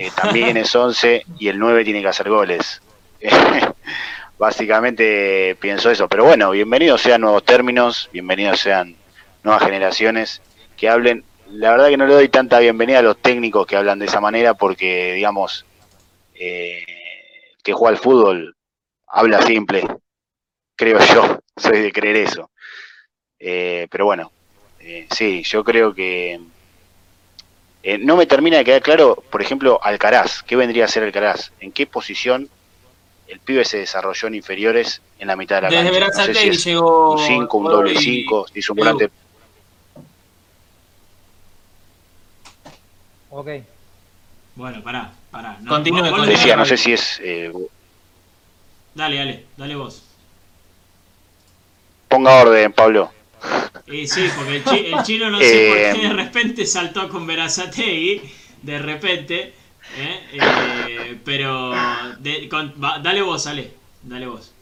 [0.00, 2.80] eh, también es 11 y el 9 tiene que hacer goles.
[4.38, 8.96] Básicamente pienso eso, pero bueno, bienvenidos sean nuevos términos, bienvenidos sean
[9.42, 10.40] nuevas generaciones
[10.78, 11.22] que hablen.
[11.48, 14.22] La verdad que no le doy tanta bienvenida a los técnicos que hablan de esa
[14.22, 15.66] manera porque, digamos,
[16.32, 16.82] eh,
[17.62, 18.56] que juega al fútbol
[19.06, 19.86] habla simple,
[20.76, 22.50] creo yo, soy de creer eso.
[23.38, 24.32] Eh, pero bueno,
[25.10, 26.40] sí, yo creo que
[27.82, 30.42] eh, no me termina de quedar claro, por ejemplo, Alcaraz.
[30.42, 31.52] ¿Qué vendría a ser Alcaraz?
[31.60, 32.48] ¿En qué posición
[33.26, 36.26] el pibe se desarrolló en inferiores en la mitad de la Desde cancha?
[36.26, 37.12] No sé llegó...
[37.12, 39.10] Un 5, un doble 5, hizo un volante...
[43.30, 43.48] Ok.
[44.56, 45.56] Bueno, pará, pará.
[45.60, 47.20] No, Continúe, decía, no sé si es...
[47.22, 47.52] Eh...
[48.94, 50.02] Dale, dale, dale vos.
[52.08, 53.12] Ponga orden, Pablo.
[53.86, 58.22] Y sí, porque el, chino no sé por qué de eh, repente saltó con Verazategui,
[58.62, 59.54] de repente,
[59.98, 60.20] ¿eh?
[60.32, 61.72] Eh, pero
[63.02, 63.72] dale vos, Ale,
[64.02, 64.52] dale vos.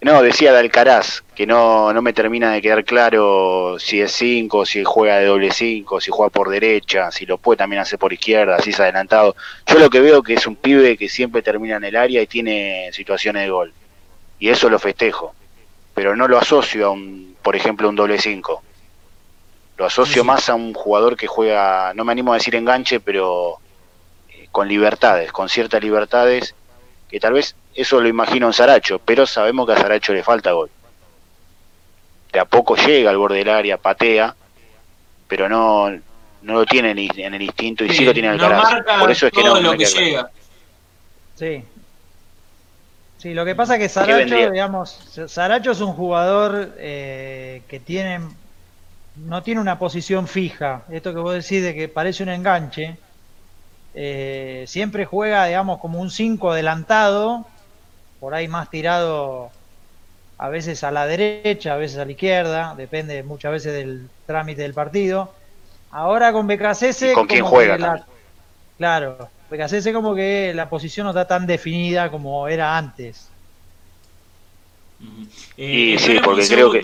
[0.00, 4.66] No, decía de Alcaraz, que no, no me termina de quedar claro si es 5,
[4.66, 8.12] si juega de doble 5, si juega por derecha, si lo puede también hacer por
[8.12, 9.34] izquierda, si es adelantado.
[9.66, 12.26] Yo lo que veo que es un pibe que siempre termina en el área y
[12.26, 13.72] tiene situaciones de gol.
[14.38, 15.34] Y eso lo festejo
[15.94, 18.62] pero no lo asocio a un, por ejemplo, un doble 5.
[19.76, 23.58] Lo asocio más a un jugador que juega, no me animo a decir enganche, pero
[24.28, 26.54] eh, con libertades, con ciertas libertades,
[27.08, 30.52] que tal vez eso lo imagino en Saracho, pero sabemos que a Saracho le falta
[30.52, 30.70] gol.
[32.32, 34.34] De a poco llega al borde del área, patea,
[35.28, 35.90] pero no,
[36.42, 38.62] no lo tiene en el instinto y sí, lo tiene en el no
[39.00, 40.30] Por eso es que no, lo que llega.
[41.34, 41.64] Sí,
[43.24, 44.90] Sí, lo que pasa es que Saracho, digamos,
[45.28, 48.20] Saracho es un jugador eh, que tiene
[49.16, 50.82] no tiene una posición fija.
[50.90, 52.98] Esto que vos decís de que parece un enganche,
[53.94, 57.46] eh, siempre juega, digamos, como un 5 adelantado,
[58.20, 59.50] por ahí más tirado
[60.36, 64.60] a veces a la derecha, a veces a la izquierda, depende muchas veces del trámite
[64.60, 65.32] del partido.
[65.92, 67.14] Ahora con Becasese...
[67.14, 68.04] ¿Con quién juega?
[68.76, 73.28] claro, Becasese como que la posición no está tan definida como era antes.
[75.56, 76.82] Eh, sí, porque creo que...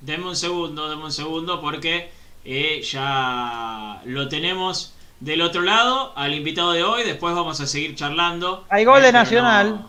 [0.00, 2.10] Deme un segundo, deme un segundo, porque
[2.44, 7.02] eh, ya lo tenemos del otro lado al invitado de hoy.
[7.04, 8.64] Después vamos a seguir charlando.
[8.68, 9.84] Hay gol de Nacional.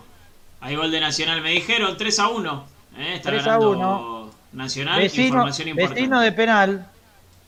[0.62, 2.66] Hay gol de Nacional, me dijeron 3 a 1.
[2.97, 4.32] Eh, está 3 a 1.
[4.51, 6.01] Nacional, información importante.
[6.01, 6.89] Vecino de penal.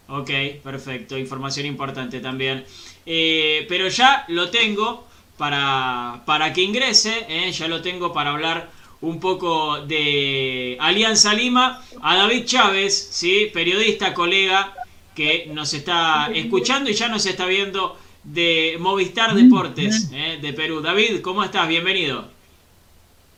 [0.08, 0.30] Ok,
[0.64, 2.64] perfecto, información importante también.
[3.06, 8.70] Eh, pero ya lo tengo para, para que ingrese, eh, ya lo tengo para hablar
[9.02, 13.50] un poco de Alianza Lima a David Chávez, ¿sí?
[13.52, 14.74] periodista, colega
[15.16, 20.82] que nos está escuchando y ya nos está viendo de Movistar Deportes eh, de Perú.
[20.82, 21.68] David, ¿cómo estás?
[21.68, 22.26] Bienvenido.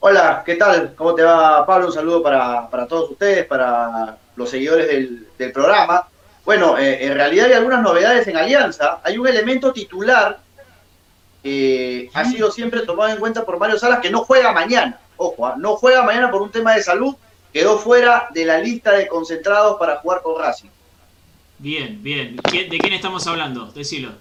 [0.02, 0.94] Hola, ¿qué tal?
[0.96, 1.88] ¿Cómo te va, Pablo?
[1.88, 6.06] Un saludo para, todos ustedes, para los seguidores del, del programa.
[6.46, 9.00] Bueno, eh, en realidad hay algunas novedades en Alianza.
[9.04, 10.40] Hay un elemento titular
[11.42, 15.00] que ha sido siempre tomado en cuenta por Mario Salas que no juega mañana.
[15.18, 15.56] Ojo, ¿ah?
[15.58, 17.16] no juega mañana por un tema de salud.
[17.52, 20.70] Quedó fuera de la lista de concentrados para jugar con Racing.
[21.60, 22.38] Bien, bien.
[22.52, 23.68] ¿De quién estamos hablando?
[23.68, 24.12] Decilo.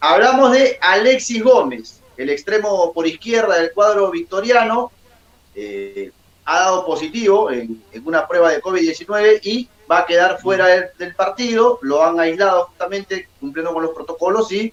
[0.00, 4.92] Hablamos de Alexis Gómez, el extremo por izquierda del cuadro victoriano.
[5.54, 6.12] Eh,
[6.44, 10.66] ha dado positivo en, una prueba de COVID-19 y va a quedar fuera
[10.98, 11.78] del, partido.
[11.82, 14.72] Lo han aislado justamente cumpliendo con los protocolos y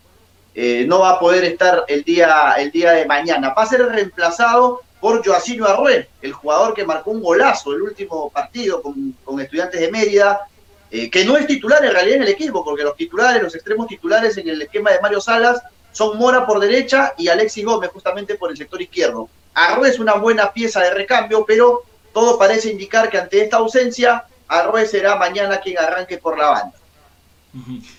[0.53, 3.53] eh, no va a poder estar el día, el día de mañana.
[3.53, 8.30] Va a ser reemplazado por Joaquín Arrué, el jugador que marcó un golazo el último
[8.32, 10.47] partido con, con Estudiantes de Mérida,
[10.89, 13.88] eh, que no es titular en realidad en el equipo, porque los titulares, los extremos
[13.88, 15.61] titulares en el esquema de Mario Salas
[15.91, 19.30] son Mora por derecha y Alexis Gómez justamente por el sector izquierdo.
[19.53, 24.26] Arrué es una buena pieza de recambio, pero todo parece indicar que ante esta ausencia,
[24.48, 26.78] Arrué será mañana quien arranque por la banda.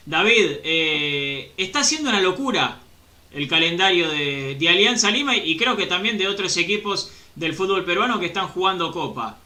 [0.06, 2.78] David, eh, está siendo una locura
[3.32, 8.18] el calendario de, Alianza Lima y creo que también de otros equipos del fútbol peruano
[8.18, 9.36] que están jugando Copa.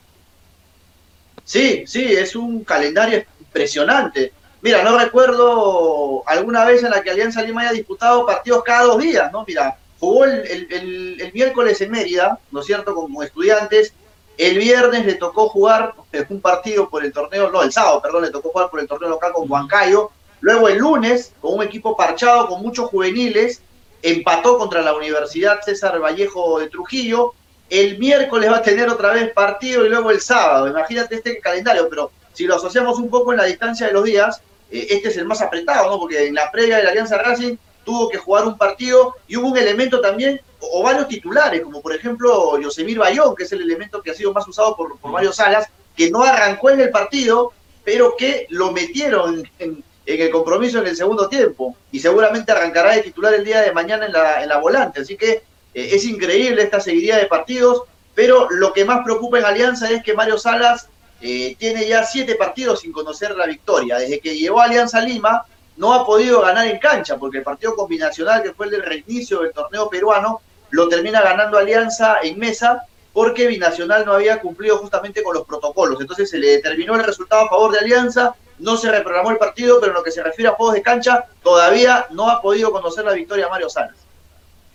[1.44, 4.32] Sí, sí, es un calendario impresionante.
[4.60, 9.02] Mira, no recuerdo alguna vez en la que Alianza Lima haya disputado partidos cada dos
[9.02, 9.44] días, ¿no?
[9.46, 13.94] Mira, Jugó el, miércoles en Mérida, ¿no es cierto?, como estudiantes.
[14.42, 15.94] El viernes le tocó jugar
[16.28, 19.08] un partido por el torneo, no, el sábado, perdón, le tocó jugar por el torneo
[19.08, 20.10] local con Huancayo.
[20.40, 23.62] Luego el lunes, con un equipo parchado, con muchos juveniles,
[24.02, 27.34] empató contra la Universidad César Vallejo de Trujillo.
[27.70, 30.66] El miércoles va a tener otra vez partido y luego el sábado.
[30.66, 34.42] Imagínate este calendario, pero si lo asociamos un poco en la distancia de los días,
[34.72, 36.00] eh, este es el más apretado, ¿no?
[36.00, 39.52] Porque en la previa de la Alianza Racing tuvo que jugar un partido y hubo
[39.52, 44.02] un elemento también, o, varios titulares, como por ejemplo Yosemir Bayón, que es el elemento
[44.02, 47.52] que ha sido más usado por, varios salas, que no arrancó en el partido,
[47.84, 53.02] pero que lo metieron en, el compromiso en el segundo tiempo y seguramente arrancará de
[53.02, 55.00] titular el día de mañana en la, en la volante.
[55.00, 55.42] Así que eh,
[55.74, 57.82] es increíble esta seguidilla de partidos,
[58.14, 60.88] pero lo que más preocupa en Alianza es que Mario Salas
[61.20, 63.98] eh, tiene ya siete partidos sin conocer la victoria.
[63.98, 65.44] Desde que llegó a Alianza Lima,
[65.76, 69.40] no ha podido ganar en cancha, porque el partido combinacional, que fue el del reinicio
[69.40, 70.40] del torneo peruano,
[70.72, 76.00] lo termina ganando Alianza en mesa, porque Binacional no había cumplido justamente con los protocolos.
[76.00, 79.78] Entonces se le determinó el resultado a favor de Alianza, no se reprogramó el partido,
[79.80, 83.04] pero en lo que se refiere a juegos de cancha, todavía no ha podido conocer
[83.04, 83.96] la victoria a Mario Salas.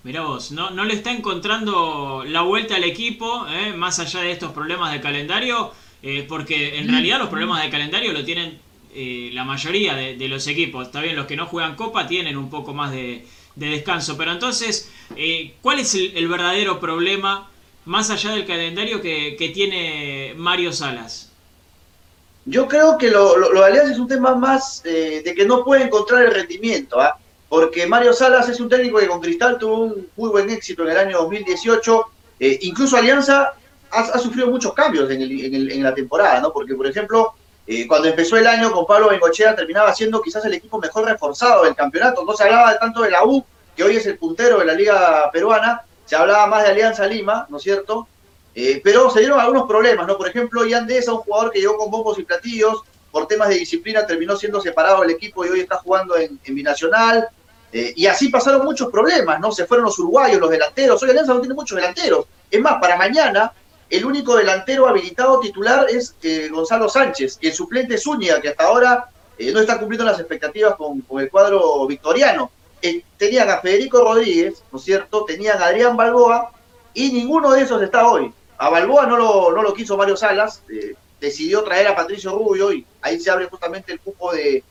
[0.03, 4.31] Mirá vos, no, no le está encontrando la vuelta al equipo, eh, más allá de
[4.31, 5.71] estos problemas de calendario,
[6.03, 8.59] eh, porque en realidad los problemas de calendario lo tienen
[8.93, 12.49] eh, la mayoría de, los equipos, está bien, los que no juegan Copa tienen un
[12.49, 13.25] poco más de,
[13.65, 17.49] descanso, pero entonces, eh, ¿cuál es el, verdadero problema
[17.85, 21.31] más allá del calendario que, tiene Mario Salas?
[22.45, 25.83] Yo creo que lo, de Alianza es un tema más eh, de que no puede
[25.83, 27.17] encontrar el rendimiento, ¿ah?
[27.49, 30.91] porque Mario Salas es un técnico que con Cristal tuvo un muy buen éxito en
[30.91, 32.05] el año 2018,
[32.39, 33.53] incluso Alianza
[33.91, 36.53] ha, sufrido muchos cambios en, en la temporada, ¿no?
[36.53, 37.33] porque por ejemplo
[37.67, 41.65] eh, cuando empezó el año con Pablo Bengochea terminaba siendo quizás el equipo mejor reforzado
[41.65, 42.23] del campeonato.
[42.23, 43.43] No se hablaba tanto de la U,
[43.75, 47.45] que hoy es el puntero de la liga peruana, se hablaba más de Alianza Lima,
[47.49, 48.07] ¿no es cierto?
[48.55, 50.17] Eh, pero se dieron algunos problemas, ¿no?
[50.17, 53.55] Por ejemplo, Ian Deza, un jugador que llegó con bombos y platillos, por temas de
[53.55, 57.27] disciplina terminó siendo separado del equipo y hoy está jugando en, Binacional.
[57.73, 59.51] Eh, y así pasaron muchos problemas, ¿no?
[59.51, 61.03] Se fueron los uruguayos, los delanteros.
[61.03, 62.25] Hoy Alianza no tiene muchos delanteros.
[62.49, 63.51] Es más, para mañana
[63.89, 68.49] el único delantero habilitado titular es eh, Gonzalo Sánchez, y el suplente es Zúñiga, que
[68.49, 72.51] hasta ahora eh, no está cumpliendo las expectativas con, el cuadro victoriano.
[72.81, 75.23] Eh, tenían a Federico Rodríguez, ¿no es cierto?
[75.23, 76.51] Tenían a Adrián Balboa,
[76.93, 78.33] y ninguno de esos está hoy.
[78.57, 80.63] A Balboa no lo, no lo quiso Mario Salas,
[81.21, 84.63] decidió traer a Patricio Rubio, y ahí se abre justamente el cupo de,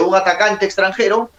[0.00, 1.30] un atacante extranjero,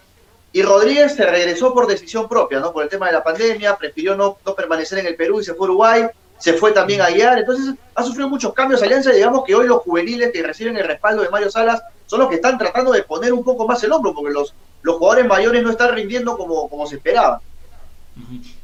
[0.54, 2.72] y Rodríguez se regresó por decisión propia, ¿no?
[2.72, 5.66] Por el tema de la pandemia, prefirió no permanecer en el Perú y se fue
[5.66, 6.08] a Uruguay
[6.42, 9.82] se fue también a guiar, entonces ha sufrido muchos cambios Alianza, digamos que hoy los
[9.82, 13.32] juveniles que reciben el respaldo de Mario Salas son los que están tratando de poner
[13.32, 16.84] un poco más el hombro, porque los, los jugadores mayores no están rindiendo como, como
[16.88, 17.40] se esperaba.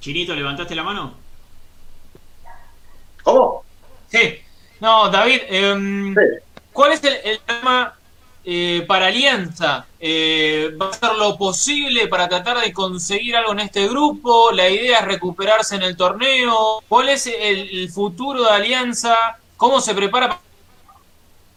[0.01, 1.15] Chinito, ¿levantaste la mano?
[3.23, 3.63] ¿Cómo?
[4.09, 4.41] Sí.
[4.81, 6.17] No, David, em,
[6.73, 7.97] ¿cuál es el, el tema
[8.45, 13.61] eh, para Alianza eh, va a hacer lo posible para tratar de conseguir algo en
[13.61, 14.53] este grupo.
[14.53, 16.83] La idea es recuperarse en el torneo.
[16.89, 19.15] ¿Cuál es el, futuro de Alianza?
[19.57, 20.41] ¿Cómo se prepara?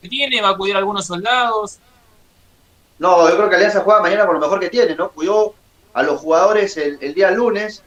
[0.02, 0.42] ¿Tiene?
[0.42, 1.78] ¿Va a acudir a algunos soldados?
[3.00, 5.12] No, yo creo que Alianza juega mañana con lo mejor que tiene, ¿no?
[5.12, 5.54] Cuidó
[5.94, 7.84] a los jugadores el, día lunes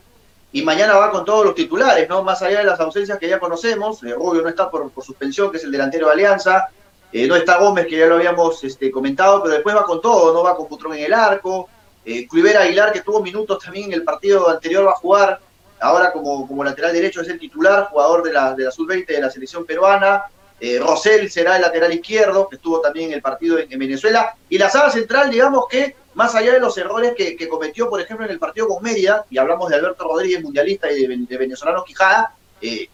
[0.53, 2.23] y mañana va con todos los titulares, ¿no?
[2.23, 4.03] Más allá de las ausencias que ya conocemos.
[4.05, 6.69] Eh, Rubio no está por suspensión, que es el delantero de Alianza.
[7.17, 10.35] Eh, no está Gómez, que ya lo habíamos este, comentado, pero después va con todo,
[10.35, 10.43] ¿no?
[10.43, 11.69] Va con Butrón en el arco.
[12.05, 12.27] Eh,
[12.59, 15.41] Aguilar, que tuvo minutos también en el partido anterior, va a jugar.
[15.81, 19.21] Ahora como, como lateral derecho es el titular, jugador de la, de la sub-20 de
[19.21, 20.25] la selección peruana.
[20.59, 24.35] Eh, Rosell será el lateral izquierdo, que estuvo también en el partido en, Venezuela.
[24.49, 28.27] Y la sala central, digamos que, más allá de los errores que, cometió, por ejemplo,
[28.27, 32.35] en el partido con Mérida, y hablamos de Alberto Rodríguez, mundialista, y de, venezolano Quijada,
[32.61, 32.89] eh,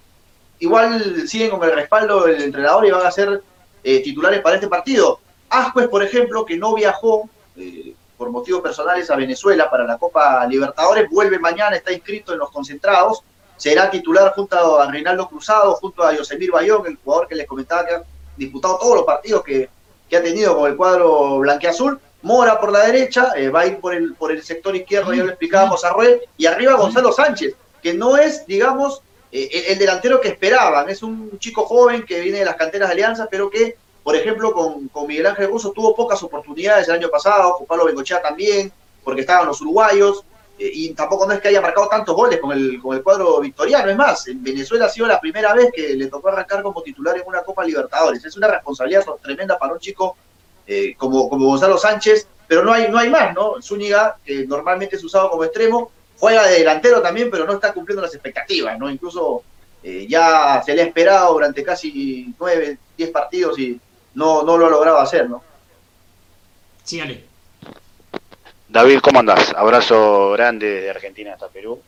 [0.58, 3.40] igual siguen con el respaldo del entrenador y van a ser
[3.82, 5.20] eh, titulares para este partido.
[5.48, 7.28] Ascuez, por ejemplo, que no viajó
[8.16, 12.50] por motivos personales a Venezuela para la Copa Libertadores, vuelve mañana, está inscrito en los
[12.50, 13.22] concentrados
[13.60, 17.86] será titular junto a Reinaldo Cruzado, junto a Yosemir Bayón, el jugador que les comentaba
[17.86, 18.02] que ha
[18.34, 19.68] disputado todos los partidos que,
[20.16, 22.00] ha tenido con el cuadro blanqueazul.
[22.22, 25.24] Mora por la derecha, eh, va a ir por el, por el sector izquierdo, ya
[25.24, 29.02] lo explicábamos a Rued, y arriba Gonzalo Sánchez, que no es, digamos,
[29.32, 32.94] eh, el, delantero que esperaban, es un chico joven que viene de las canteras de
[32.94, 37.08] Alianza, pero que, por ejemplo, con, con Miguel Ángel Russo tuvo pocas oportunidades el año
[37.08, 38.72] pasado, con Pablo Bengochea también,
[39.04, 40.24] porque estaban los uruguayos,
[40.58, 43.40] eh, y tampoco no es que haya marcado tantos goles con el, con el cuadro
[43.40, 46.82] victoriano, es más, en Venezuela ha sido la primera vez que le tocó arrancar como
[46.82, 50.16] titular en una Copa Libertadores, es una responsabilidad tremenda para un chico
[50.66, 53.62] eh, como, como Gonzalo Sánchez, pero no hay, no hay más, ¿no?
[53.62, 58.02] Zúñiga, que normalmente es usado como extremo, juega de delantero también, pero no está cumpliendo
[58.02, 58.90] las expectativas, ¿no?
[58.90, 59.42] Incluso
[59.82, 63.80] eh, ya se le ha esperado durante casi nueve, diez partidos y
[64.14, 65.42] no, no lo ha logrado hacer, ¿no?
[66.84, 67.24] Sí, Ale.
[68.68, 69.52] David, ¿cómo andás?
[69.56, 71.80] Abrazo grande desde Argentina hasta Perú.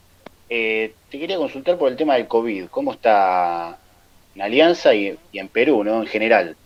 [0.49, 2.67] Eh, te quería consultar por el tema del COVID.
[2.71, 3.79] ¿Cómo está
[4.35, 6.01] en Alianza y, en Perú, ¿no?
[6.01, 6.57] En general.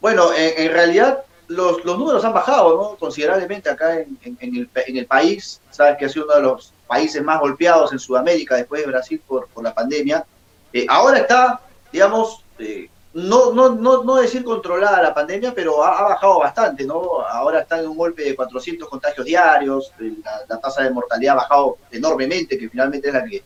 [0.00, 2.96] Bueno, en, realidad los, números han bajado.
[2.98, 5.60] Considerablemente acá en, el, país.
[5.70, 9.20] Sabes que ha sido uno de los países más golpeados en Sudamérica después de Brasil
[9.26, 10.24] por, la pandemia.
[10.72, 11.60] Eh, ahora está,
[11.92, 17.22] digamos, eh, no, no, no, no decir controlada la pandemia, pero ha, bajado bastante, ¿no?
[17.22, 20.12] Ahora está en un golpe de 400 contagios diarios, eh,
[20.46, 23.42] la, tasa de mortalidad ha bajado enormemente, que finalmente es la que,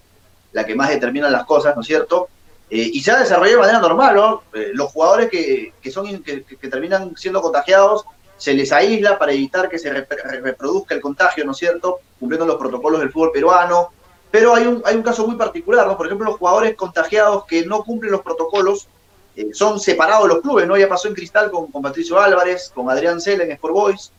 [0.52, 2.28] la que más determina las cosas, ¿no es cierto?
[2.70, 4.42] Eh, y se ha desarrollado de manera normal, ¿no?
[4.54, 8.04] Eh, los jugadores que, que son, que, terminan siendo contagiados
[8.36, 11.98] se les aísla para evitar que se reproduzca el contagio, ¿no es cierto?
[12.18, 13.90] Cumpliendo los protocolos del fútbol peruano.
[14.30, 15.96] Pero hay un, hay un caso muy particular, ¿no?
[15.96, 18.86] Por ejemplo, los jugadores contagiados que no cumplen los protocolos
[19.34, 20.76] eh, son separados los clubes, ¿no?
[20.76, 24.12] Ya pasó en Cristal con, Patricio Álvarez, con Adrián Cela en Sport Boys,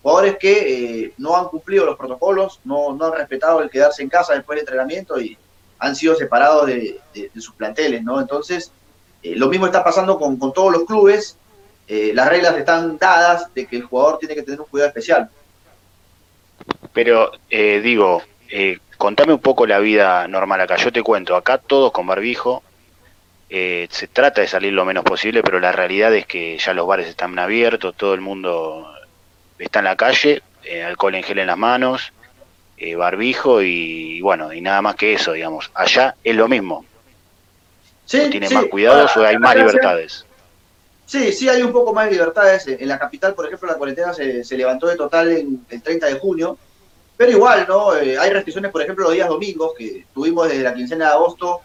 [0.00, 4.34] jugadores que no han cumplido los protocolos, no, no han respetado el quedarse en casa
[4.34, 5.36] después del entrenamiento y
[5.78, 7.00] han sido separados de,
[7.34, 8.20] sus planteles, ¿no?
[8.20, 8.72] Entonces,
[9.22, 11.36] eh, lo mismo está pasando con, todos los clubes,
[11.88, 15.30] las reglas están dadas de que el jugador tiene que tener un cuidado especial.
[16.92, 18.22] Pero, digo,
[18.96, 20.76] contame un poco la vida normal acá.
[20.76, 22.64] Yo te cuento, acá todos con barbijo,
[23.48, 26.86] eh, se trata de salir lo menos posible, pero la realidad es que ya los
[26.86, 28.92] bares están abiertos, todo el mundo
[29.58, 32.12] está en la calle, eh, alcohol en gel en las manos,
[32.76, 35.70] eh, barbijo y, bueno, y nada más que eso, digamos.
[35.74, 36.84] Allá es lo mismo.
[38.04, 40.24] Sí, ¿Tiene más cuidados o hay más libertades?
[41.06, 42.66] Sí, sí hay un poco más de libertades.
[42.68, 46.06] En la capital, por ejemplo, la cuarentena se, se levantó de total en el 30
[46.06, 46.58] de junio,
[47.16, 47.90] pero igual, ¿no?
[47.92, 51.62] hay restricciones, por ejemplo, los días domingos, que tuvimos desde la quincena de agosto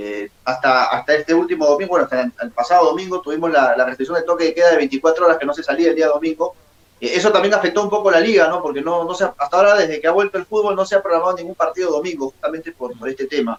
[0.00, 4.22] eh, hasta, hasta este último domingo, bueno, hasta el, pasado domingo tuvimos la, restricción de
[4.22, 6.54] toque de queda de 24 horas que no se salía el día domingo.
[7.00, 8.62] Eh, eso también afectó un poco la liga, ¿no?
[8.62, 11.02] Porque no, no se, hasta ahora, desde que ha vuelto el fútbol, no se ha
[11.02, 13.58] programado ningún partido domingo, justamente por, por este tema.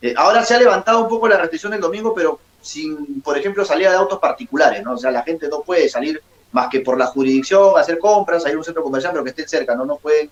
[0.00, 3.64] Eh, ahora se ha levantado un poco la restricción del domingo, pero sin, por ejemplo,
[3.64, 4.94] salida de autos particulares, ¿no?
[4.94, 6.22] O sea, la gente no puede salir
[6.52, 9.48] más que por la jurisdicción, hacer compras, ir a un centro comercial, pero que estén
[9.48, 9.84] cerca, ¿no?
[9.84, 10.30] No pueden,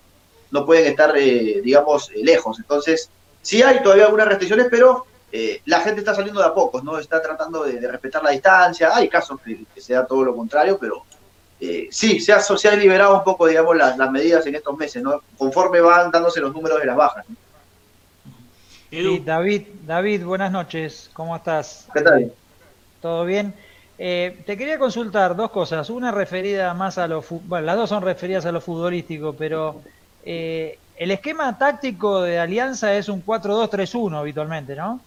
[0.51, 2.59] no pueden estar, digamos, lejos.
[2.59, 3.09] Entonces,
[3.41, 5.05] sí hay todavía algunas restricciones, pero
[5.37, 6.97] eh, la gente está saliendo de a pocos, ¿no?
[6.97, 8.95] Está tratando de, respetar la distancia.
[8.95, 11.03] Hay casos que, se da todo lo contrario, pero
[11.59, 15.21] eh, sí, se ha, se liberado un poco, digamos, las, medidas en estos meses, ¿no?
[15.37, 17.25] Conforme van dándose los números de las bajas.
[18.91, 21.87] David, David, buenas noches, ¿cómo estás?
[21.93, 22.31] ¿Qué tal?
[23.01, 23.53] ¿Todo bien?
[23.97, 28.03] Eh, te quería consultar dos cosas, una referida más a lo bueno, las dos son
[28.03, 29.81] referidas a lo futbolístico, pero
[30.97, 34.99] el esquema táctico de Alianza es un 4-2-3-1 habitualmente, ¿no?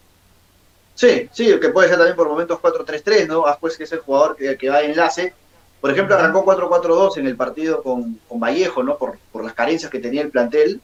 [0.95, 3.47] Sí, sí, que puede ser también por momentos 4-3-3, ¿no?
[3.47, 5.33] Después que es el jugador que, que va de enlace.
[5.81, 8.99] Por ejemplo, arrancó 4-4-2 en el partido con, Vallejo, ¿no?
[8.99, 10.81] Por, por, las carencias que tenía el plantel.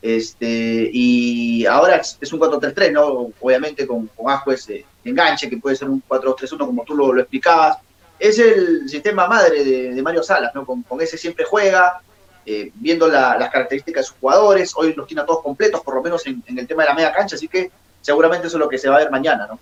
[0.00, 3.30] Este, y ahora es, un 4-3-3, ¿no?
[3.40, 7.78] Obviamente con, con ese enganche, que puede ser un 4-2-3-1, como tú lo, explicabas.
[8.18, 10.64] Es el sistema madre de, Mario Salas, ¿no?
[10.64, 12.00] Con, ese siempre juega,
[12.46, 14.72] eh, viendo las características de sus jugadores.
[14.74, 16.94] Hoy los tiene a todos completos, por lo menos en, en el tema de la
[16.94, 17.70] media cancha, así que
[18.00, 19.58] seguramente eso es lo que se va a ver mañana, ¿no?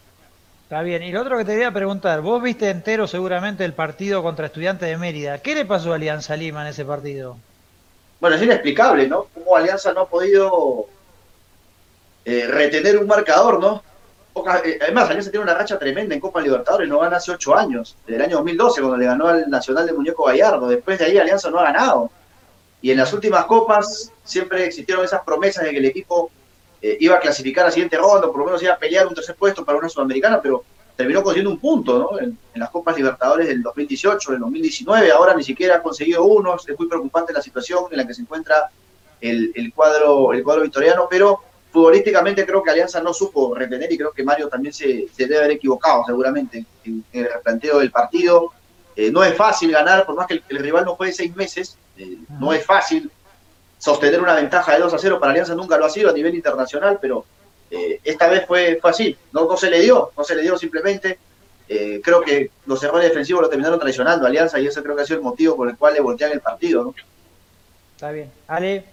[0.68, 1.02] Está bien.
[1.02, 4.86] Y lo otro que te quería preguntar, vos viste entero seguramente el partido contra Estudiantes
[4.86, 5.38] de Mérida.
[5.38, 7.38] ¿Qué le pasó a Alianza Lima en ese partido?
[8.20, 9.28] Bueno, es inexplicable, ¿no?
[9.32, 10.84] Cómo Alianza no ha podido
[12.26, 13.82] eh, retener un marcador, ¿no?
[14.62, 17.96] Eh, además, Alianza tiene una racha tremenda en Copa Libertadores, no gana hace ocho años,
[18.06, 20.68] desde el año 2012, cuando le ganó al Nacional de Muñeco Gallardo.
[20.68, 22.10] Después de ahí, Alianza no ha ganado.
[22.82, 26.30] Y en las últimas copas siempre existieron esas promesas de que el equipo
[26.80, 29.34] eh, iba a clasificar a siguiente ronda, por lo menos iba a pelear un tercer
[29.34, 30.64] puesto para una sudamericana, pero
[30.96, 32.20] terminó consiguiendo un punto ¿no?
[32.20, 36.78] en, las Copas Libertadores del 2018, del 2019, ahora ni siquiera ha conseguido uno, es
[36.78, 38.70] muy preocupante la situación en la que se encuentra
[39.20, 43.98] el, el cuadro, el cuadro victoriano, pero futbolísticamente creo que Alianza no supo retener y
[43.98, 48.52] creo que Mario también se, debe haber equivocado seguramente en, el replanteo del partido.
[48.96, 52.18] Eh, no es fácil ganar, por más que el, rival no juegue seis meses, eh,
[52.40, 53.10] no es fácil
[53.78, 56.34] sostener una ventaja de 2 a 0 para Alianza, nunca lo ha sido a nivel
[56.34, 57.24] internacional, pero
[57.70, 60.56] eh, esta vez fue, fue así, no, no se le dio, no se le dio
[60.58, 61.18] simplemente.
[62.02, 65.06] creo que los errores defensivos lo terminaron traicionando a Alianza y ese creo que ha
[65.06, 66.82] sido el motivo por el cual le voltean el partido.
[66.84, 66.94] ¿no?
[67.98, 68.30] Está bien.
[68.46, 68.84] Ale.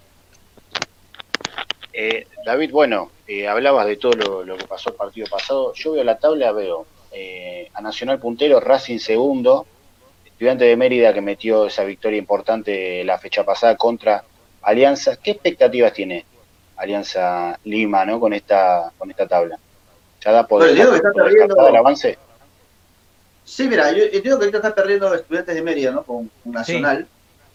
[1.92, 5.72] Eh, David, bueno, eh, hablabas de todo lo, que pasó el partido pasado.
[5.72, 9.64] Yo veo la tabla, veo eh, a Nacional puntero, Racing segundo,
[10.26, 14.24] Estudiante de Mérida que metió esa victoria importante la fecha pasada contra
[14.66, 15.16] Alianza.
[15.16, 16.26] ¿Qué expectativas tiene
[16.76, 18.18] Alianza Lima ¿no?
[18.18, 19.58] con esta con esta tabla?
[20.20, 22.18] ¿Ya da por, el avance?
[23.44, 26.02] Sí, mira, yo entiendo que ahorita está perdiendo Estudiantes de Mérida ¿no?
[26.02, 27.06] con, Nacional.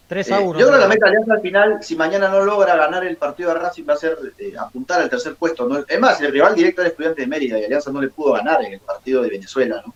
[0.08, 0.58] 3 a 1.
[0.58, 3.16] Eh, yo creo que la meta Alianza al final, si mañana no logra ganar el
[3.16, 5.68] partido de Racing, va a ser eh, apuntar al tercer puesto.
[5.68, 5.84] ¿no?
[5.86, 8.64] Es más, el rival directo era Estudiante de Mérida y Alianza no le pudo ganar
[8.64, 9.82] en el partido de Venezuela.
[9.84, 9.94] ¿no?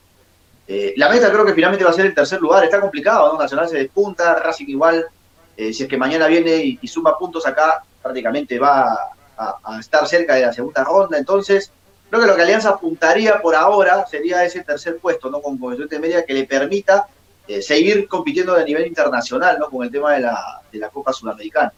[0.68, 2.62] Eh, la meta creo que finalmente va a ser el tercer lugar.
[2.62, 3.38] Está complicado, ¿no?
[3.38, 5.06] Nacional se despunta, Racing igual.
[5.56, 8.94] Si es que mañana viene y, suma puntos acá, prácticamente va
[9.36, 11.18] a, estar cerca de la segunda ronda.
[11.18, 11.72] Entonces,
[12.08, 15.40] creo que lo que Alianza apuntaría por ahora sería ese tercer puesto, ¿no?
[15.40, 17.06] Con, de Mérida que le permita
[17.48, 19.70] eh, seguir compitiendo a nivel internacional, ¿no?
[19.70, 21.72] Con el tema de la, de la Copa Sudamericana.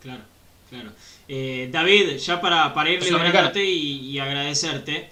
[0.00, 0.22] Claro,
[0.68, 0.90] claro.
[1.28, 5.10] Eh, David, ya para, para ir liberándote y, y, agradecerte,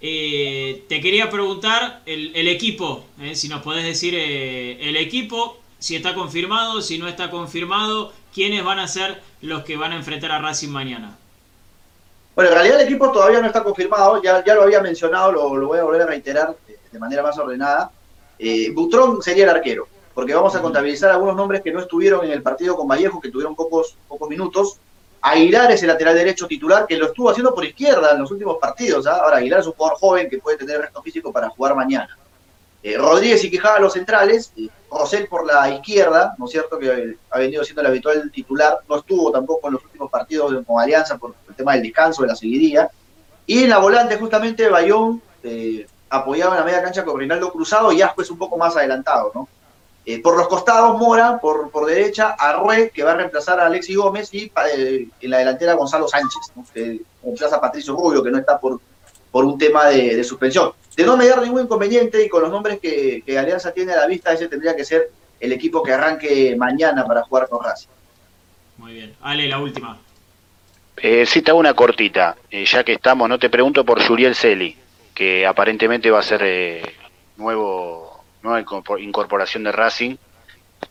[0.00, 3.04] eh, te quería preguntar el, el equipo,
[3.34, 8.80] si nos podés decir el equipo, si está confirmado, si no está confirmado, quiénes van
[8.80, 11.16] a ser los que van a enfrentar a Racing mañana.
[12.34, 15.56] Bueno, en realidad el equipo todavía no está confirmado, ya, ya lo había mencionado, lo,
[15.56, 16.56] lo voy a volver a reiterar
[16.90, 17.92] de manera más ordenada.
[18.36, 22.32] Eh, Butrón sería el arquero, porque vamos a contabilizar algunos nombres que no estuvieron en
[22.32, 24.80] el partido con Vallejo, que tuvieron pocos, pocos minutos.
[25.20, 28.56] Aguilar es el lateral derecho titular, que lo estuvo haciendo por izquierda en los últimos
[28.60, 29.06] partidos.
[29.06, 29.20] ¿ah?
[29.22, 32.18] Ahora, Aguilar es un jugador joven que puede tener resto físico para jugar mañana.
[32.86, 34.68] Eh, Rodríguez y Quijada los centrales, eh,
[35.28, 36.78] por la izquierda, ¿no es cierto?
[36.78, 40.80] Que ha venido siendo el habitual titular, no estuvo tampoco en los últimos partidos con
[40.80, 42.88] Alianza por el tema del descanso, de la seguiría.
[43.44, 47.90] Y en la volante, justamente, Bayón, eh, apoyado en la media cancha con Rinaldo Cruzado
[47.90, 49.48] y Asco es un poco más adelantado, ¿no?
[50.04, 53.96] Eh, por los costados, Mora, por, por derecha, Arrué, que va a reemplazar a Alexis
[53.96, 56.64] Gómez, y en la delantera Gonzalo Sánchez, ¿no?
[56.72, 58.80] que reemplaza a Patricio Rubio, que no está por,
[59.32, 60.72] por un tema de, suspensión.
[60.96, 64.06] De no mediar ningún inconveniente y con los nombres que, que, Alianza tiene a la
[64.06, 67.88] vista, ese tendría que ser el equipo que arranque mañana para jugar con Racing.
[68.78, 69.14] Muy bien.
[69.20, 69.98] Ale, la última.
[70.96, 72.36] Eh, sí, una cortita.
[72.50, 74.76] Eh, ya que estamos, no te pregunto por Juriel Celi
[75.16, 76.82] que aparentemente va a ser eh,
[77.38, 78.62] nuevo, nueva
[78.98, 80.16] incorporación de Racing,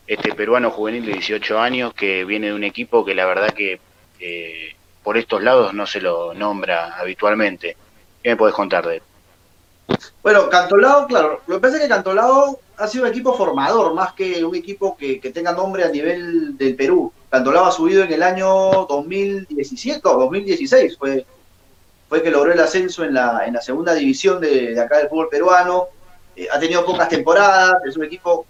[0.04, 3.78] este peruano juvenil de 18 años que viene de un equipo que la verdad que
[4.18, 7.76] eh, por estos lados no se lo nombra habitualmente.
[8.20, 9.02] ¿Qué me puedes contar de él?
[10.22, 14.12] Bueno, Cantolao, claro, lo que pasa es que Cantolao ha sido un equipo formador más
[14.12, 17.12] que un equipo que, tenga nombre a nivel del Perú.
[17.30, 21.26] Cantolao ha subido en el año 2017 o 2016, fue
[22.08, 25.28] fue que logró el ascenso en la, en la segunda división de, acá del fútbol
[25.28, 25.88] peruano.
[26.36, 28.46] Eh, ha tenido pocas temporadas, es un equipo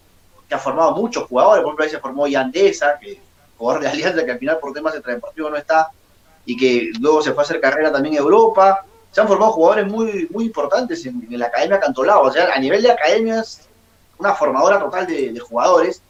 [0.48, 3.20] que ha formado muchos jugadores, por ejemplo ahí se formó Yandesa, que
[3.56, 5.88] jugador de Alianza que al final por temas deportivo no está,
[6.44, 8.84] y que luego se fue a hacer carrera también en Europa.
[9.16, 12.82] Se han formado jugadores muy, muy importantes en, la Academia Cantolao, o sea, a nivel
[12.82, 13.66] de academias,
[14.18, 16.02] una formadora total de, jugadores,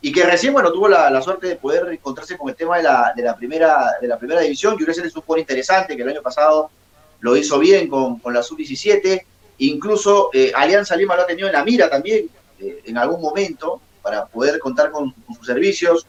[0.00, 3.12] y que recién, bueno, tuvo la, suerte de poder encontrarse con el tema de la,
[3.14, 6.22] de la, primera, de la primera división, que es un jugador interesante, que el año
[6.22, 6.70] pasado
[7.20, 9.22] lo hizo bien con, la sub-17,
[9.58, 13.82] incluso eh, Alianza Lima lo ha tenido en la mira también eh, en algún momento
[14.00, 16.06] para poder contar con, sus servicios.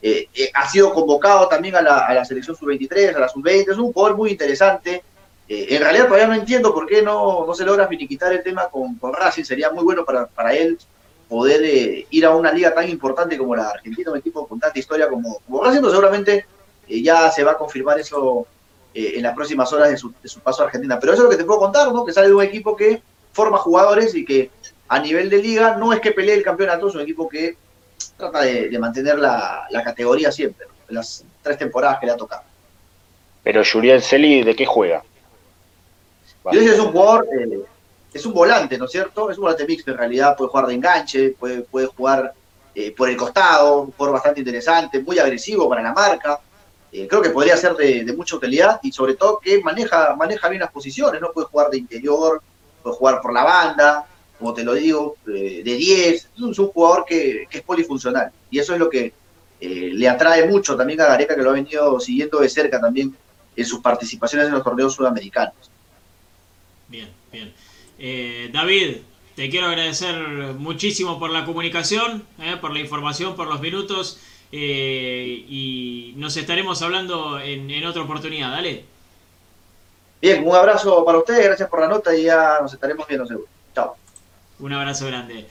[0.00, 4.16] Eh, ha sido convocado también a la, selección sub-23, a la sub-20, es un jugador
[4.16, 5.02] muy interesante.
[5.52, 8.94] En realidad todavía no entiendo por qué no, no se logra finiquitar el tema con,
[8.96, 10.78] con Racing, sería muy bueno para, para él
[11.28, 15.08] poder ir a una liga tan importante como la Argentina, un equipo con tanta historia
[15.08, 16.46] como, como Racing, pero seguramente
[16.88, 18.46] ya se va a confirmar eso
[18.92, 20.98] eh, en las próximas horas de su, paso a Argentina.
[20.98, 22.04] Pero eso es lo que te puedo contar, ¿no?
[22.04, 24.50] Que sale de un equipo que forma jugadores y que
[24.88, 27.56] a nivel de liga no es que pelee el campeonato, es un equipo que
[28.16, 32.42] trata de, mantener la, categoría siempre, en las tres temporadas que le ha tocado.
[33.44, 35.04] Pero Julián Celi, ¿de qué juega?
[36.44, 37.62] Es un jugador, eh,
[38.12, 39.30] es un volante, ¿no es cierto?
[39.30, 42.32] Es un volante mixto en realidad, puede jugar de enganche, puede, jugar
[42.74, 46.40] eh, por el costado, un jugador bastante interesante, muy agresivo para la marca.
[46.92, 50.60] Eh, creo que podría ser de, mucha utilidad y sobre todo que maneja, maneja bien
[50.60, 51.30] las posiciones, ¿no?
[51.32, 52.42] Puede jugar de interior,
[52.82, 54.06] puede jugar por la banda,
[54.38, 56.14] como te lo digo, de 10.
[56.14, 59.12] Es un, jugador que, es polifuncional y eso es lo que
[59.60, 63.14] le atrae mucho también a Gareca, que lo ha venido siguiendo de cerca también
[63.54, 65.69] en sus participaciones en los torneos sudamericanos.
[66.90, 67.54] Bien, bien.
[68.00, 68.96] Eh, David,
[69.36, 70.16] te quiero agradecer
[70.58, 74.18] muchísimo por la comunicación, eh, por la información, por los minutos
[74.50, 78.50] eh, y nos estaremos hablando en, otra oportunidad.
[78.50, 78.84] Dale.
[80.20, 83.46] Bien, un abrazo para ustedes, gracias por la nota y ya nos estaremos viendo seguro.
[83.72, 83.96] Chao.
[84.58, 85.46] Un abrazo grande.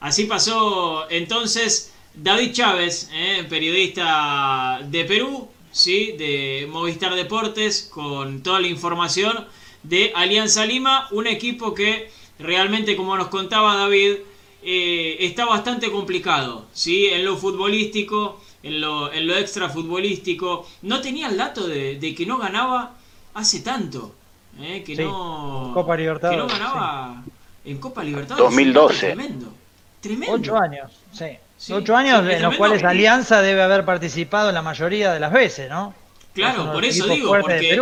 [0.00, 3.10] Así pasó entonces David Chávez,
[3.48, 6.12] periodista de Perú, ¿sí?
[6.12, 9.46] de Movistar Deportes, con toda la información
[9.84, 14.16] de Alianza Lima, un equipo que realmente, como nos contaba David,
[14.62, 17.06] eh, está bastante complicado, ¿sí?
[17.06, 20.66] En lo futbolístico, en lo, en lo extra futbolístico.
[20.82, 22.94] No tenía el dato de, que no ganaba
[23.34, 24.14] hace tanto,
[24.60, 24.82] ¿eh?
[24.84, 27.22] que, no, Copa Libertadores, que no ganaba
[27.64, 28.50] en Copa Libertadores.
[28.50, 29.06] 2012.
[29.06, 29.52] Tremendo.
[30.00, 30.34] Tremendo.
[30.34, 31.26] Ocho años, sí.
[31.72, 35.70] Ocho años en los cuales Alianza debe haber participado en la mayoría de las veces,
[35.70, 35.94] ¿no?
[36.34, 37.78] Claro, por eso digo, porque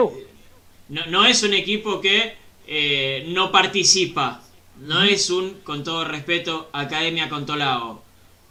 [0.92, 2.34] no, es un equipo que
[2.66, 4.42] eh, no participa.
[4.78, 8.02] No es un, con todo respeto, Academia Contolao.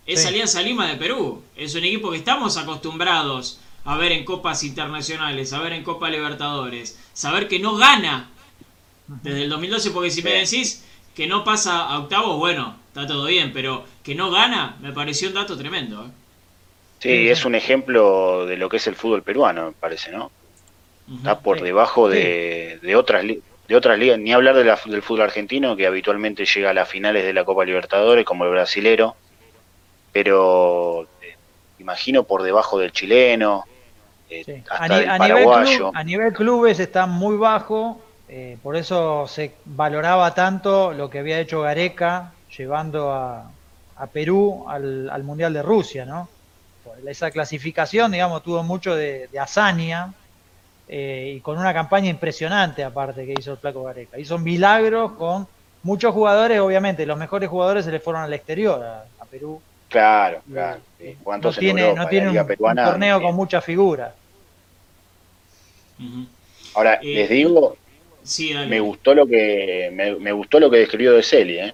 [0.07, 1.43] Es Alianza Lima de Perú.
[1.55, 6.09] Es un equipo que estamos acostumbrados a ver en copas internacionales, a ver en Copa
[6.09, 6.99] Libertadores.
[7.13, 8.29] Saber que no gana
[9.07, 10.83] desde el 2012, porque si me decís
[11.15, 15.27] que no pasa a octavos, bueno, está todo bien, pero que no gana, me pareció
[15.27, 16.05] un dato tremendo.
[16.05, 16.09] ¿eh?
[16.99, 20.31] Sí, es un ejemplo de lo que es el fútbol peruano, me parece, ¿no?
[21.17, 23.25] Está por debajo de, de otras
[23.71, 27.23] de otras ligas, ni hablar de del fútbol argentino, que habitualmente llega a las finales
[27.23, 29.15] de la Copa Libertadores, como el brasilero,
[30.11, 31.37] pero eh,
[31.79, 33.63] imagino por debajo del chileno,
[34.29, 35.91] eh, hasta a, del paraguayo.
[35.93, 41.39] a nivel clubes está muy bajo, eh, por eso se valoraba tanto lo que había
[41.39, 43.51] hecho Gareca, llevando a,
[43.95, 46.27] a Perú al, al, Mundial de Rusia, ¿no?
[47.07, 50.13] Esa clasificación, digamos, tuvo mucho de, de hazaña,
[50.93, 54.19] eh, y con una campaña impresionante aparte que hizo el Flaco Gareca.
[54.19, 55.47] Hizo milagros con
[55.83, 59.61] muchos jugadores, obviamente, los mejores jugadores se le fueron al exterior, a, Perú.
[59.87, 60.81] Claro, claro.
[61.25, 64.13] no tiene, no tiene un, torneo con muchas figuras.
[66.73, 67.77] Ahora, eh, les digo,
[68.67, 71.73] me gustó lo que me, gustó lo que describió de Celi, ¿eh?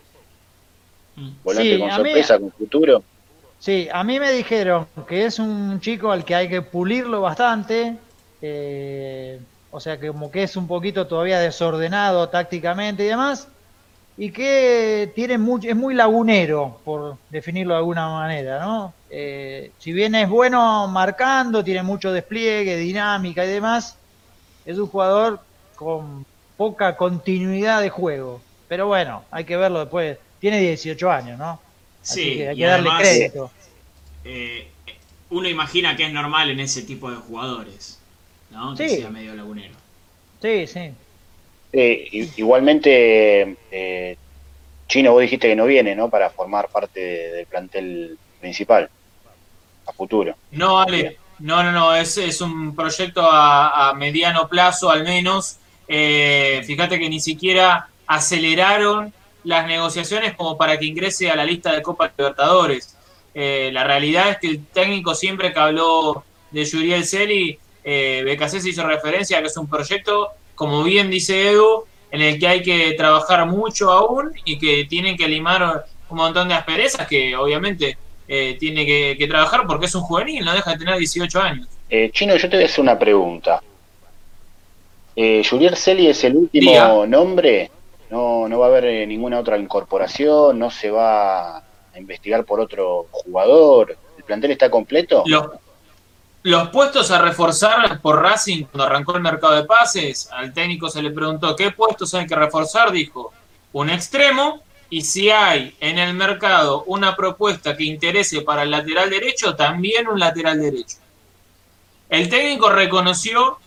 [1.16, 1.30] Mm.
[1.44, 3.04] Volante con sorpresa, con futuro.
[3.58, 7.98] Sí, a mí me dijeron que es un chico al que hay que pulirlo bastante,
[8.42, 9.40] eh,
[9.72, 13.48] o sea que como que es un poquito todavía desordenado tácticamente y demás,
[14.18, 18.94] y que tiene mucho, es muy lagunero, por definirlo de alguna manera, ¿no?
[19.10, 23.98] Eh, si bien es bueno marcando, tiene mucho despliegue, dinámica y demás,
[24.66, 25.40] es un jugador
[25.76, 26.26] con
[26.58, 28.42] poca continuidad de juego.
[28.68, 30.18] Pero bueno, hay que verlo después.
[30.40, 31.62] Tiene 18 años, ¿no?
[32.02, 33.52] sí, hay que darle crédito.
[34.24, 34.68] Eh,
[35.30, 37.97] uno imagina que es normal en ese tipo de jugadores.
[38.52, 38.76] ¿No?
[38.76, 39.74] Que sea medio lagunero.
[40.42, 40.94] Sí, sí.
[42.38, 44.18] igualmente, eh,
[44.88, 46.10] Chino, vos dijiste que no viene, ¿no?
[46.10, 48.90] Para formar parte del plantel principal
[49.86, 50.36] a futuro.
[50.52, 55.58] No, Ale, no, no, no, es, es un proyecto a, mediano plazo al menos.
[55.88, 61.74] Eh, fíjate que ni siquiera aceleraron las negociaciones como para que ingrese a la lista
[61.74, 62.96] de Copa Libertadores.
[63.34, 67.60] Eh, la realidad es que el técnico siempre que habló de Yuriel Celi
[67.90, 72.38] eh, se hizo referencia a que es un proyecto, como bien dice Edu, en el
[72.38, 77.08] que hay que trabajar mucho aún y que tienen que limar un montón de asperezas
[77.08, 81.42] que obviamente eh, tiene que, trabajar porque es un juvenil, no deja de tener 18
[81.42, 81.68] años.
[81.90, 83.62] Eh, Chino, yo te voy a hacer una pregunta.
[85.16, 87.72] Eh, ¿Julier Celi es el último nombre?
[88.10, 91.64] No, no va a haber eh, ninguna otra incorporación, no se va a
[91.96, 93.98] investigar por otro jugador.
[94.18, 95.24] ¿El plantel está completo?
[96.48, 101.02] Los puestos a reforzar por Racing cuando arrancó el mercado de pases, al técnico se
[101.02, 103.34] le preguntó qué puestos hay que reforzar, dijo
[103.74, 109.10] un extremo y si hay en el mercado una propuesta que interese para el lateral
[109.10, 110.96] derecho, también un lateral derecho.
[112.08, 113.60] El técnico reconoció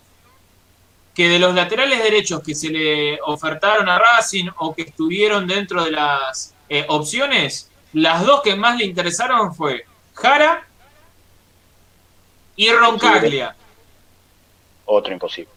[1.14, 5.85] que de los laterales derechos que se le ofertaron a Racing o que estuvieron dentro
[5.85, 10.70] de las eh, opciones, las dos que más le interesaron fue Jara
[12.61, 13.57] y Roncaglia.
[14.85, 15.51] Otro imposible.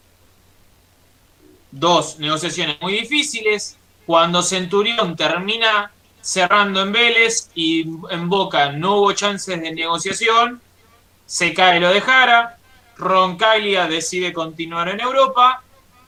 [1.70, 3.76] Dos negociaciones muy difíciles.
[4.06, 5.92] Cuando Centurión termina
[6.22, 10.62] cerrando en Vélez y en Boca no hubo chances de negociación,
[11.26, 12.58] se cae lo de Jara,
[12.96, 15.62] Roncaglia decide continuar en Europa,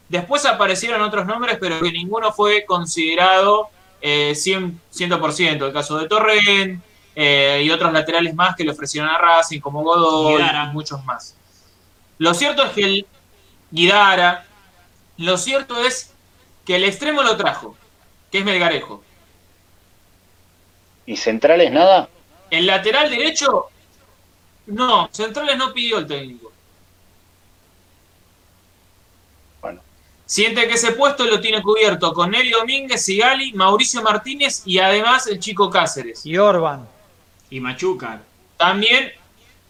[0.08, 3.68] después aparecieron otros nombres, pero que ninguno fue considerado
[4.02, 6.82] eh, 100%, el caso de Torren
[7.16, 11.36] eh, y otros laterales más que le ofrecieron a Racing, como Godoy y muchos más.
[12.18, 13.08] Lo cierto es que el
[13.72, 14.46] Guidara,
[15.18, 16.14] lo cierto es
[16.66, 17.78] que el extremo lo trajo,
[18.32, 19.02] que es Melgarejo.
[21.06, 22.10] ¿Y centrales nada?
[22.50, 23.70] El lateral derecho,
[24.68, 26.52] no, centrales no pidió el técnico.
[29.62, 29.82] Bueno.
[30.26, 35.28] Siente que ese puesto lo tiene cubierto con Nelly Domínguez, Sigali, Mauricio Martínez y además
[35.28, 36.26] el chico Cáceres.
[36.26, 36.95] Y Orban.
[37.50, 38.22] Y Machuca.
[38.58, 39.12] También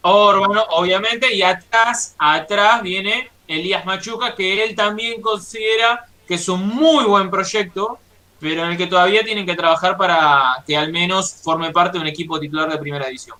[0.02, 6.68] Orban, obviamente, y atrás, atrás viene Elías Machuca, que él también considera que es un
[6.68, 8.00] muy buen proyecto,
[8.40, 12.04] pero en el que todavía tienen que trabajar para que al menos forme parte de
[12.04, 13.38] un equipo titular de primera edición.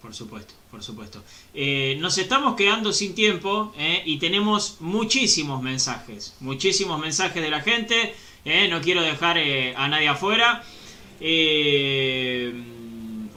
[0.00, 1.22] Por supuesto, por supuesto.
[1.52, 7.60] Eh, nos estamos quedando sin tiempo eh, y tenemos muchísimos mensajes, muchísimos mensajes de la
[7.60, 8.14] gente.
[8.46, 9.36] Eh, no quiero dejar
[9.76, 10.62] a nadie afuera.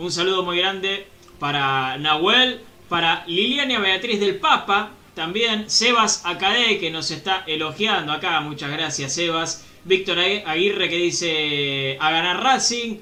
[0.04, 1.08] Un saludo muy grande
[1.40, 8.40] para Nahuel, para Liliana Beatriz del Papa, también Sebas Acadé que nos está elogiando acá.
[8.42, 9.66] Muchas gracias, Sebas.
[9.86, 12.98] Víctor Aguirre que dice a ganar Racing.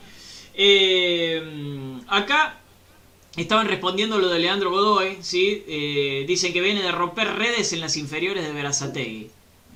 [2.08, 2.58] acá
[3.38, 5.64] Estaban respondiendo lo de Leandro Godoy, ¿sí?
[5.66, 9.30] Eh, dicen que viene de romper redes en las inferiores de Verazategui.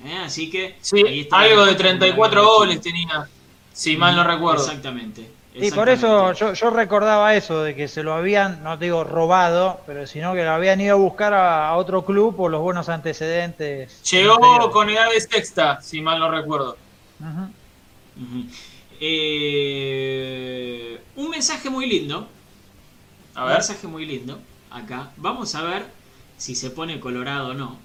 [0.04, 0.18] ¿eh?
[0.22, 0.76] Así que...
[0.82, 3.26] Sí, algo de 34 goles tenía,
[3.72, 4.62] si mal no recuerdo.
[4.62, 5.26] Exactamente.
[5.58, 10.06] Y por eso yo, recordaba eso, de que se lo habían, no digo robado, pero
[10.06, 14.02] sino que lo habían ido a buscar a, otro club por los buenos antecedentes.
[14.10, 16.76] Llegó con edad de sexta, si mal no recuerdo.
[19.00, 19.40] Eh,
[21.16, 22.28] un mensaje muy lindo
[23.34, 23.52] a ver.
[23.52, 24.40] Un mensaje muy lindo
[24.70, 25.12] acá.
[25.16, 25.86] Vamos a ver
[26.36, 27.78] si se pone colorado o no.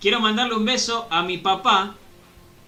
[0.00, 1.96] Quiero mandarle un beso a mi papá,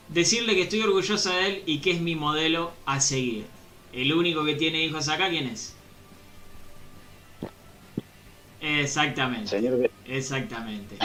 [0.09, 3.47] decirle que estoy orgullosa de él y que es mi modelo a seguir.
[3.93, 5.74] El único que tiene hijos acá, ¿quién es?
[8.61, 9.61] Exactamente.
[10.07, 10.97] Exactamente.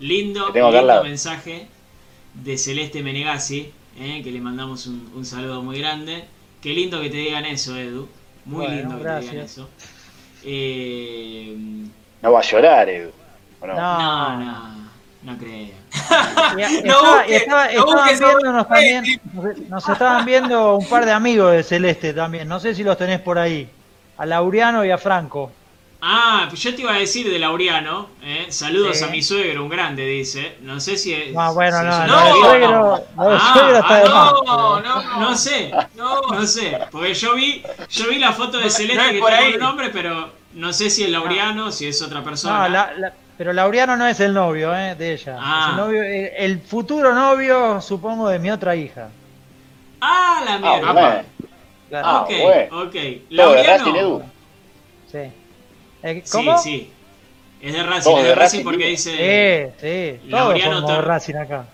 [0.00, 1.68] Lindo, lindo mensaje
[2.34, 6.24] de Celeste Menegazzi, eh, que le mandamos un, saludo muy grande.
[6.60, 8.08] Qué lindo que te digan eso, Edu.
[8.44, 9.68] Muy lindo que te digan eso.
[10.42, 11.56] Eh,
[12.20, 13.10] no va a llorar, Edu.
[13.62, 13.74] No?
[13.74, 14.90] no, no,
[15.22, 15.83] no, creo.
[19.68, 22.48] Nos estaban viendo un par de amigos de Celeste también.
[22.48, 23.68] No sé si los tenés por ahí.
[24.16, 25.50] A Laureano y a Franco.
[26.06, 28.10] Ah, pues yo te iba a decir de Laureano.
[28.22, 30.58] Eh, saludos a mi suegro, un grande, dice.
[30.60, 31.14] No sé si.
[31.14, 35.72] Es, ah, bueno, no, no, no, suegro, ah, está de ah, no, no, no, sé,
[35.94, 36.78] no, no sé.
[36.92, 40.74] Porque yo vi, yo vi la foto de Celeste que tiene el nombre, pero no
[40.74, 42.68] sé si es Laureano, si es otra persona.
[42.68, 45.36] No, pero Laureano no es el novio eh, de ella.
[45.38, 45.68] Ah.
[45.70, 49.08] El, novio, el, futuro novio, supongo, de mi otra hija.
[50.00, 51.24] Ah, la mierda.
[51.92, 52.30] Ah, ok,
[52.72, 52.94] ok.
[53.30, 54.22] Laureano.
[55.10, 55.18] Sí.
[56.02, 56.58] Eh, ¿Cómo?
[56.58, 56.92] Sí, sí.
[57.60, 59.72] Es de Racing, es de Racing porque dice.
[59.80, 60.28] Sí, sí.
[60.30, 61.66] Laureano de Racing acá.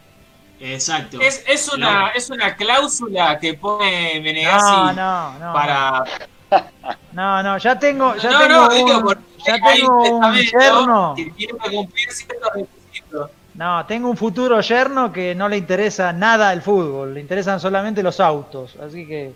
[0.61, 1.21] Exacto.
[1.21, 6.05] Es, es, una, es una cláusula que pone Menegazzi no, no, no, para.
[7.13, 11.15] No, no, ya tengo, ya tengo un, ya tengo un yerno.
[11.17, 13.31] Que tiene que cumplir ciertos requisitos.
[13.55, 18.03] No, tengo un futuro yerno que no le interesa nada el fútbol, le interesan solamente
[18.03, 19.33] los autos, así que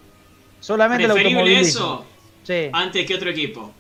[0.61, 1.63] solamente el automovilismo.
[1.63, 2.07] eso?
[2.45, 2.71] Sí.
[2.73, 3.73] Antes que otro equipo.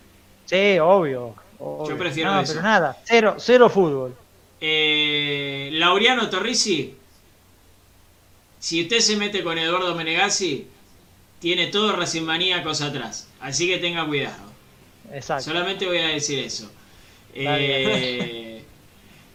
[0.44, 1.34] Sí, obvio.
[1.58, 4.14] Yo prefiero no, Pero nada, cero, cero fútbol.
[4.60, 6.94] Eh, Laureano Torrisi,
[8.58, 10.66] si usted se mete con Eduardo Menegazzi,
[11.44, 13.28] tiene todo Racing Maníacos atrás.
[13.38, 14.50] Así que tenga cuidado.
[15.12, 15.44] Exacto.
[15.44, 16.70] Solamente voy a decir eso.
[17.34, 18.62] Eh,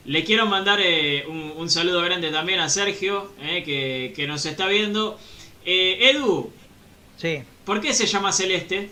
[0.06, 4.66] le quiero mandar eh, un, saludo grande también a Sergio, eh, que, que, nos está
[4.66, 5.20] viendo.
[5.64, 6.52] Edu,
[7.18, 7.44] sí.
[7.64, 8.90] ¿por qué se llama Celeste?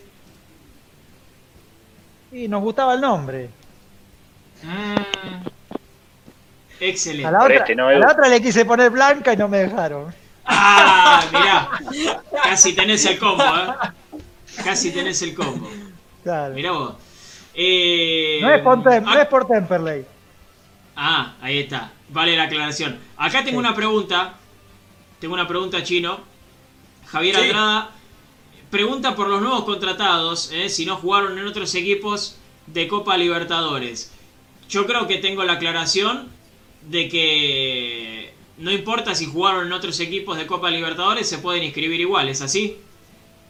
[2.31, 3.49] Y nos gustaba el nombre.
[4.61, 5.47] Mm.
[6.81, 7.25] Excelente.
[7.25, 10.13] A la, otra, este la otra le quise poner blanca y no me dejaron.
[10.45, 12.21] Ah, mirá.
[12.49, 14.19] Casi tenés el combo, ¿eh?
[14.63, 15.69] Casi tenés el combo.
[16.23, 16.53] Claro.
[16.53, 16.93] Mirá vos.
[17.53, 20.05] Eh, no, es por, no es por Temperley.
[20.95, 21.91] Ah, ahí está.
[22.09, 22.99] Vale la aclaración.
[23.17, 24.35] Acá tengo una pregunta.
[25.19, 26.19] Tengo una pregunta chino.
[27.07, 27.41] Javier Sí.
[27.41, 27.91] Andrada
[28.69, 34.11] pregunta por los nuevos contratados, eh, si no jugaron en otros equipos de Copa Libertadores.
[34.69, 36.29] Yo creo que tengo la aclaración
[36.81, 38.16] de que
[38.57, 42.41] no importa si jugaron en otros equipos de Copa Libertadores, se pueden inscribir igual, ¿es
[42.41, 42.77] así?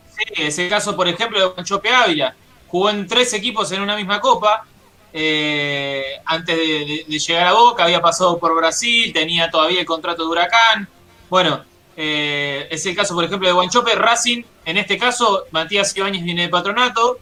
[0.09, 2.35] Sí, es el caso, por ejemplo, de Juanchope Ávila.
[2.67, 4.65] Jugó en tres equipos en una misma copa.
[5.13, 10.29] eh, antes de, llegar a Boca, había pasado por Brasil, tenía todavía el contrato de
[10.29, 10.87] Huracán.
[11.29, 11.63] Bueno,
[11.95, 14.43] eh, es el caso, por ejemplo, de Guanchope, Racing.
[14.65, 17.19] En este caso, Matías Ibáñez viene de patronato,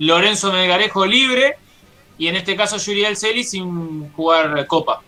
[0.00, 1.56] Lorenzo Melgarejo libre,
[2.18, 5.00] y en este caso, Yuriel Celi sin jugar copa.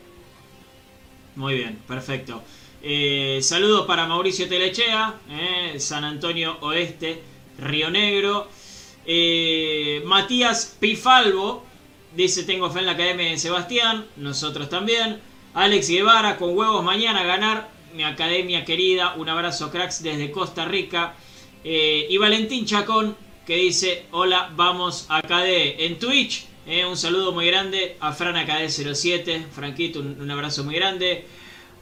[1.36, 2.42] Muy bien, perfecto.
[2.82, 7.22] Eh, saludos para Mauricio Telechea, eh, San Antonio Oeste,
[7.58, 8.48] Río Negro.
[9.04, 11.62] Eh, Matías Pifalvo
[12.14, 14.06] dice: Tengo fe en la academia de Sebastián.
[14.16, 15.20] Nosotros también.
[15.52, 17.68] Alex Guevara, con huevos mañana a ganar.
[17.94, 19.14] Mi academia querida.
[19.16, 21.16] Un abrazo, cracks, desde Costa Rica.
[21.62, 23.14] Y Valentín Chacón,
[23.46, 26.46] que dice: Hola, vamos a KD en Twitch.
[26.66, 29.46] Eh, un saludo muy grande a Fran AKD07.
[29.50, 31.26] Franquito, un, un abrazo muy grande.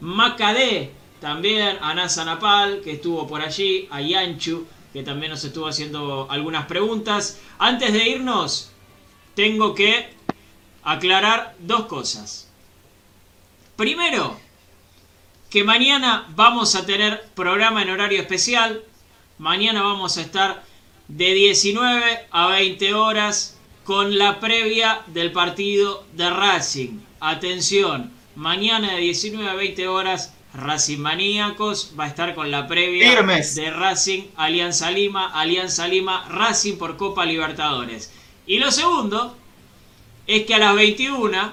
[0.01, 3.89] Macadé, también a Nasa Napal, que estuvo por allí.
[3.91, 7.41] A Yanchu, que también nos estuvo haciendo algunas preguntas.
[7.59, 8.71] Antes de irnos,
[9.35, 10.11] tengo que
[10.83, 12.51] aclarar dos cosas.
[13.77, 14.39] Primero,
[15.49, 18.83] que mañana vamos a tener programa en horario especial.
[19.39, 20.63] Mañana vamos a estar
[21.09, 23.54] de 19 a 20 horas
[23.85, 27.01] con la previa del partido de Racing.
[27.21, 33.11] Atención, mañana de 19 a 20 horas Racing Maníacos va a estar con la previa
[33.11, 33.55] Firmes.
[33.57, 38.13] de Racing Alianza Lima, Alianza Lima, Racing por Copa Libertadores.
[38.47, 39.37] Y lo segundo
[40.27, 41.53] es que a las 21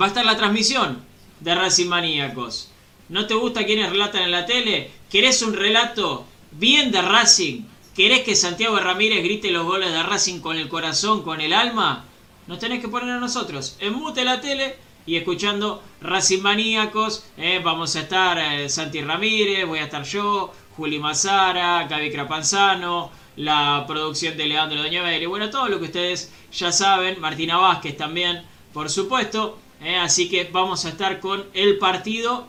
[0.00, 1.02] va a estar la transmisión
[1.40, 2.70] de Racing Maníacos.
[3.08, 4.90] ¿No te gusta quienes relatan en la tele?
[5.10, 7.62] ¿Querés un relato bien de Racing?
[7.96, 12.04] ¿Querés que Santiago Ramírez grite los goles de Racing con el corazón, con el alma?
[12.46, 14.76] Nos tenés que poner a nosotros en mute la tele
[15.06, 17.24] y escuchando Racing Maníacos.
[17.38, 23.10] eh, vamos a estar eh, Santi Ramírez, voy a estar yo, Juli Mazara, Gaby Crapanzano,
[23.36, 25.24] la producción de Leandro Doñaveri.
[25.24, 27.18] Bueno, todo lo que ustedes ya saben.
[27.18, 28.42] Martina Vázquez también,
[28.74, 29.58] por supuesto.
[29.80, 32.46] eh, así que vamos a estar con el partido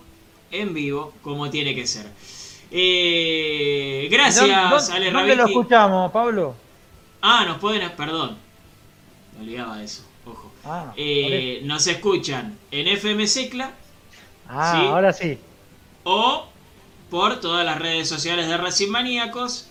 [0.51, 2.05] en vivo, como tiene que ser.
[2.69, 6.55] Eh, gracias, ¿Dónde, Ale dónde lo escuchamos, Pablo?
[7.21, 7.89] Ah, nos pueden.
[7.95, 8.37] Perdón.
[9.31, 10.03] Me olvidaba de eso.
[10.25, 10.57] Ojo.
[10.63, 13.77] Ah, Eh, nos escuchan en FM Secla
[14.47, 14.87] ah sí.
[14.87, 15.39] ahora sí.
[16.03, 16.47] o
[17.09, 19.69] por todas las redes sociales de Racing Maníacos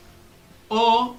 [0.68, 1.16] o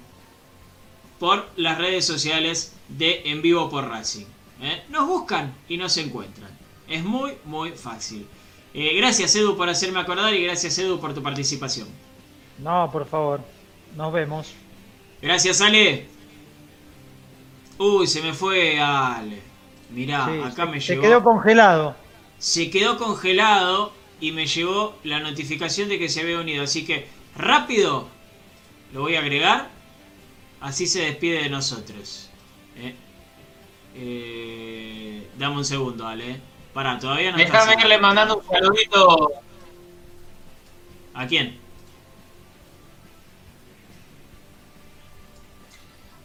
[1.18, 4.26] por las redes sociales de En Vivo por Racing.
[4.60, 4.84] ¿eh?
[4.88, 6.50] Nos buscan y nos encuentran.
[6.88, 8.26] Es muy, muy fácil.
[8.74, 11.88] Eh, gracias Edu por hacerme acordar y gracias Edu por tu participación.
[12.58, 13.40] No, por favor.
[13.96, 14.54] Nos vemos.
[15.20, 16.08] Gracias Ale.
[17.78, 19.42] Uy, se me fue Ale.
[19.90, 21.02] Mirá, Sí, acá se, me se llegó.
[21.02, 21.96] quedó congelado.
[22.38, 26.64] se quedó congelado y me llegó la notificación de que se había unido.
[26.64, 28.08] Así que rápido
[28.92, 29.70] lo voy a agregar.
[30.60, 32.28] Así se despide de nosotros.
[32.76, 32.94] Eh,
[33.94, 36.40] eh, dame un segundo, Ale.
[36.74, 37.80] Pará, todavía no Déjame cerrado.
[37.80, 39.30] irle mandando un saludito
[41.14, 41.58] ¿A quién?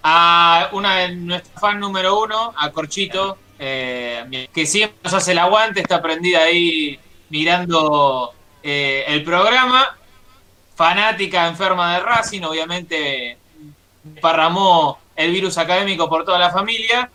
[0.04, 5.40] a una de nuestras fan número uno, a Corchito, eh, que siempre nos hace el
[5.40, 9.98] aguante, está prendida ahí mirando eh, el programa.
[10.76, 13.38] Fanática enferma de Racing, obviamente
[14.20, 17.10] parramó el virus académico por toda la familia.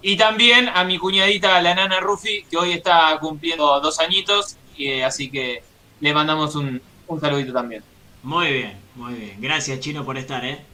[0.00, 4.88] Y también a mi cuñadita, la nana Rufi, que hoy está cumpliendo dos añitos, y,
[4.88, 5.62] eh, así que
[6.00, 7.82] le mandamos un, un saludito también.
[8.22, 9.40] Muy bien, muy bien.
[9.40, 10.64] Gracias, Chino, por estar, ¿eh?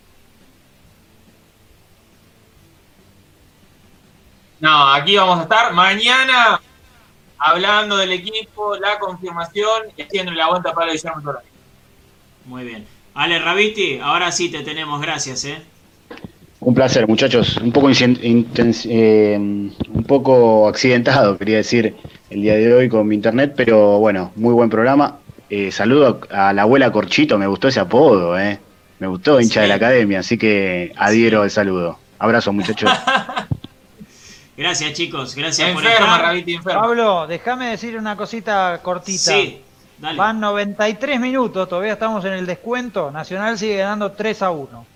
[4.60, 6.60] No, aquí vamos a estar mañana
[7.38, 11.44] hablando del equipo, la confirmación y haciendo la vuelta para Guillermo Torres.
[12.46, 12.86] Muy bien.
[13.14, 15.00] Ale Raviti, ahora sí te tenemos.
[15.00, 15.62] Gracias, ¿eh?
[16.64, 17.58] Un placer, muchachos.
[17.58, 21.94] Un poco, eh, un poco accidentado, quería decir,
[22.30, 25.18] el día de hoy con mi internet, pero bueno, muy buen programa.
[25.50, 28.58] Eh, saludo a la abuela Corchito, me gustó ese apodo, eh.
[28.98, 29.60] Me gustó, hincha Sí.
[29.60, 31.98] de la academia, así que adhiero al saludo.
[32.18, 32.90] Abrazo, muchachos.
[34.56, 35.34] Gracias, chicos.
[35.34, 36.22] Gracias por estar.
[36.22, 36.80] Raviti, enferma.
[36.80, 39.32] Pablo, déjame decir una cosita cortita.
[39.32, 39.60] Sí,
[39.98, 40.16] dale.
[40.16, 43.10] Van 93 minutos, todavía estamos en el descuento.
[43.10, 44.86] Nacional sigue ganando 3 a 1.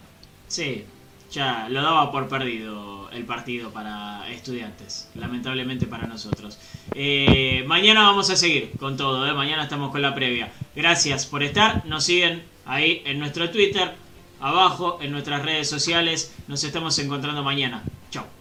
[0.46, 0.86] Sí.
[1.30, 6.58] Ya lo daba por perdido el partido para estudiantes, lamentablemente para nosotros.
[6.94, 9.34] Eh, mañana vamos a seguir con todo, ¿eh?
[9.34, 10.52] mañana estamos con la previa.
[10.74, 13.94] Gracias por estar, nos siguen ahí en nuestro Twitter,
[14.40, 17.82] abajo en nuestras redes sociales, nos estamos encontrando mañana.
[18.10, 18.37] Chao.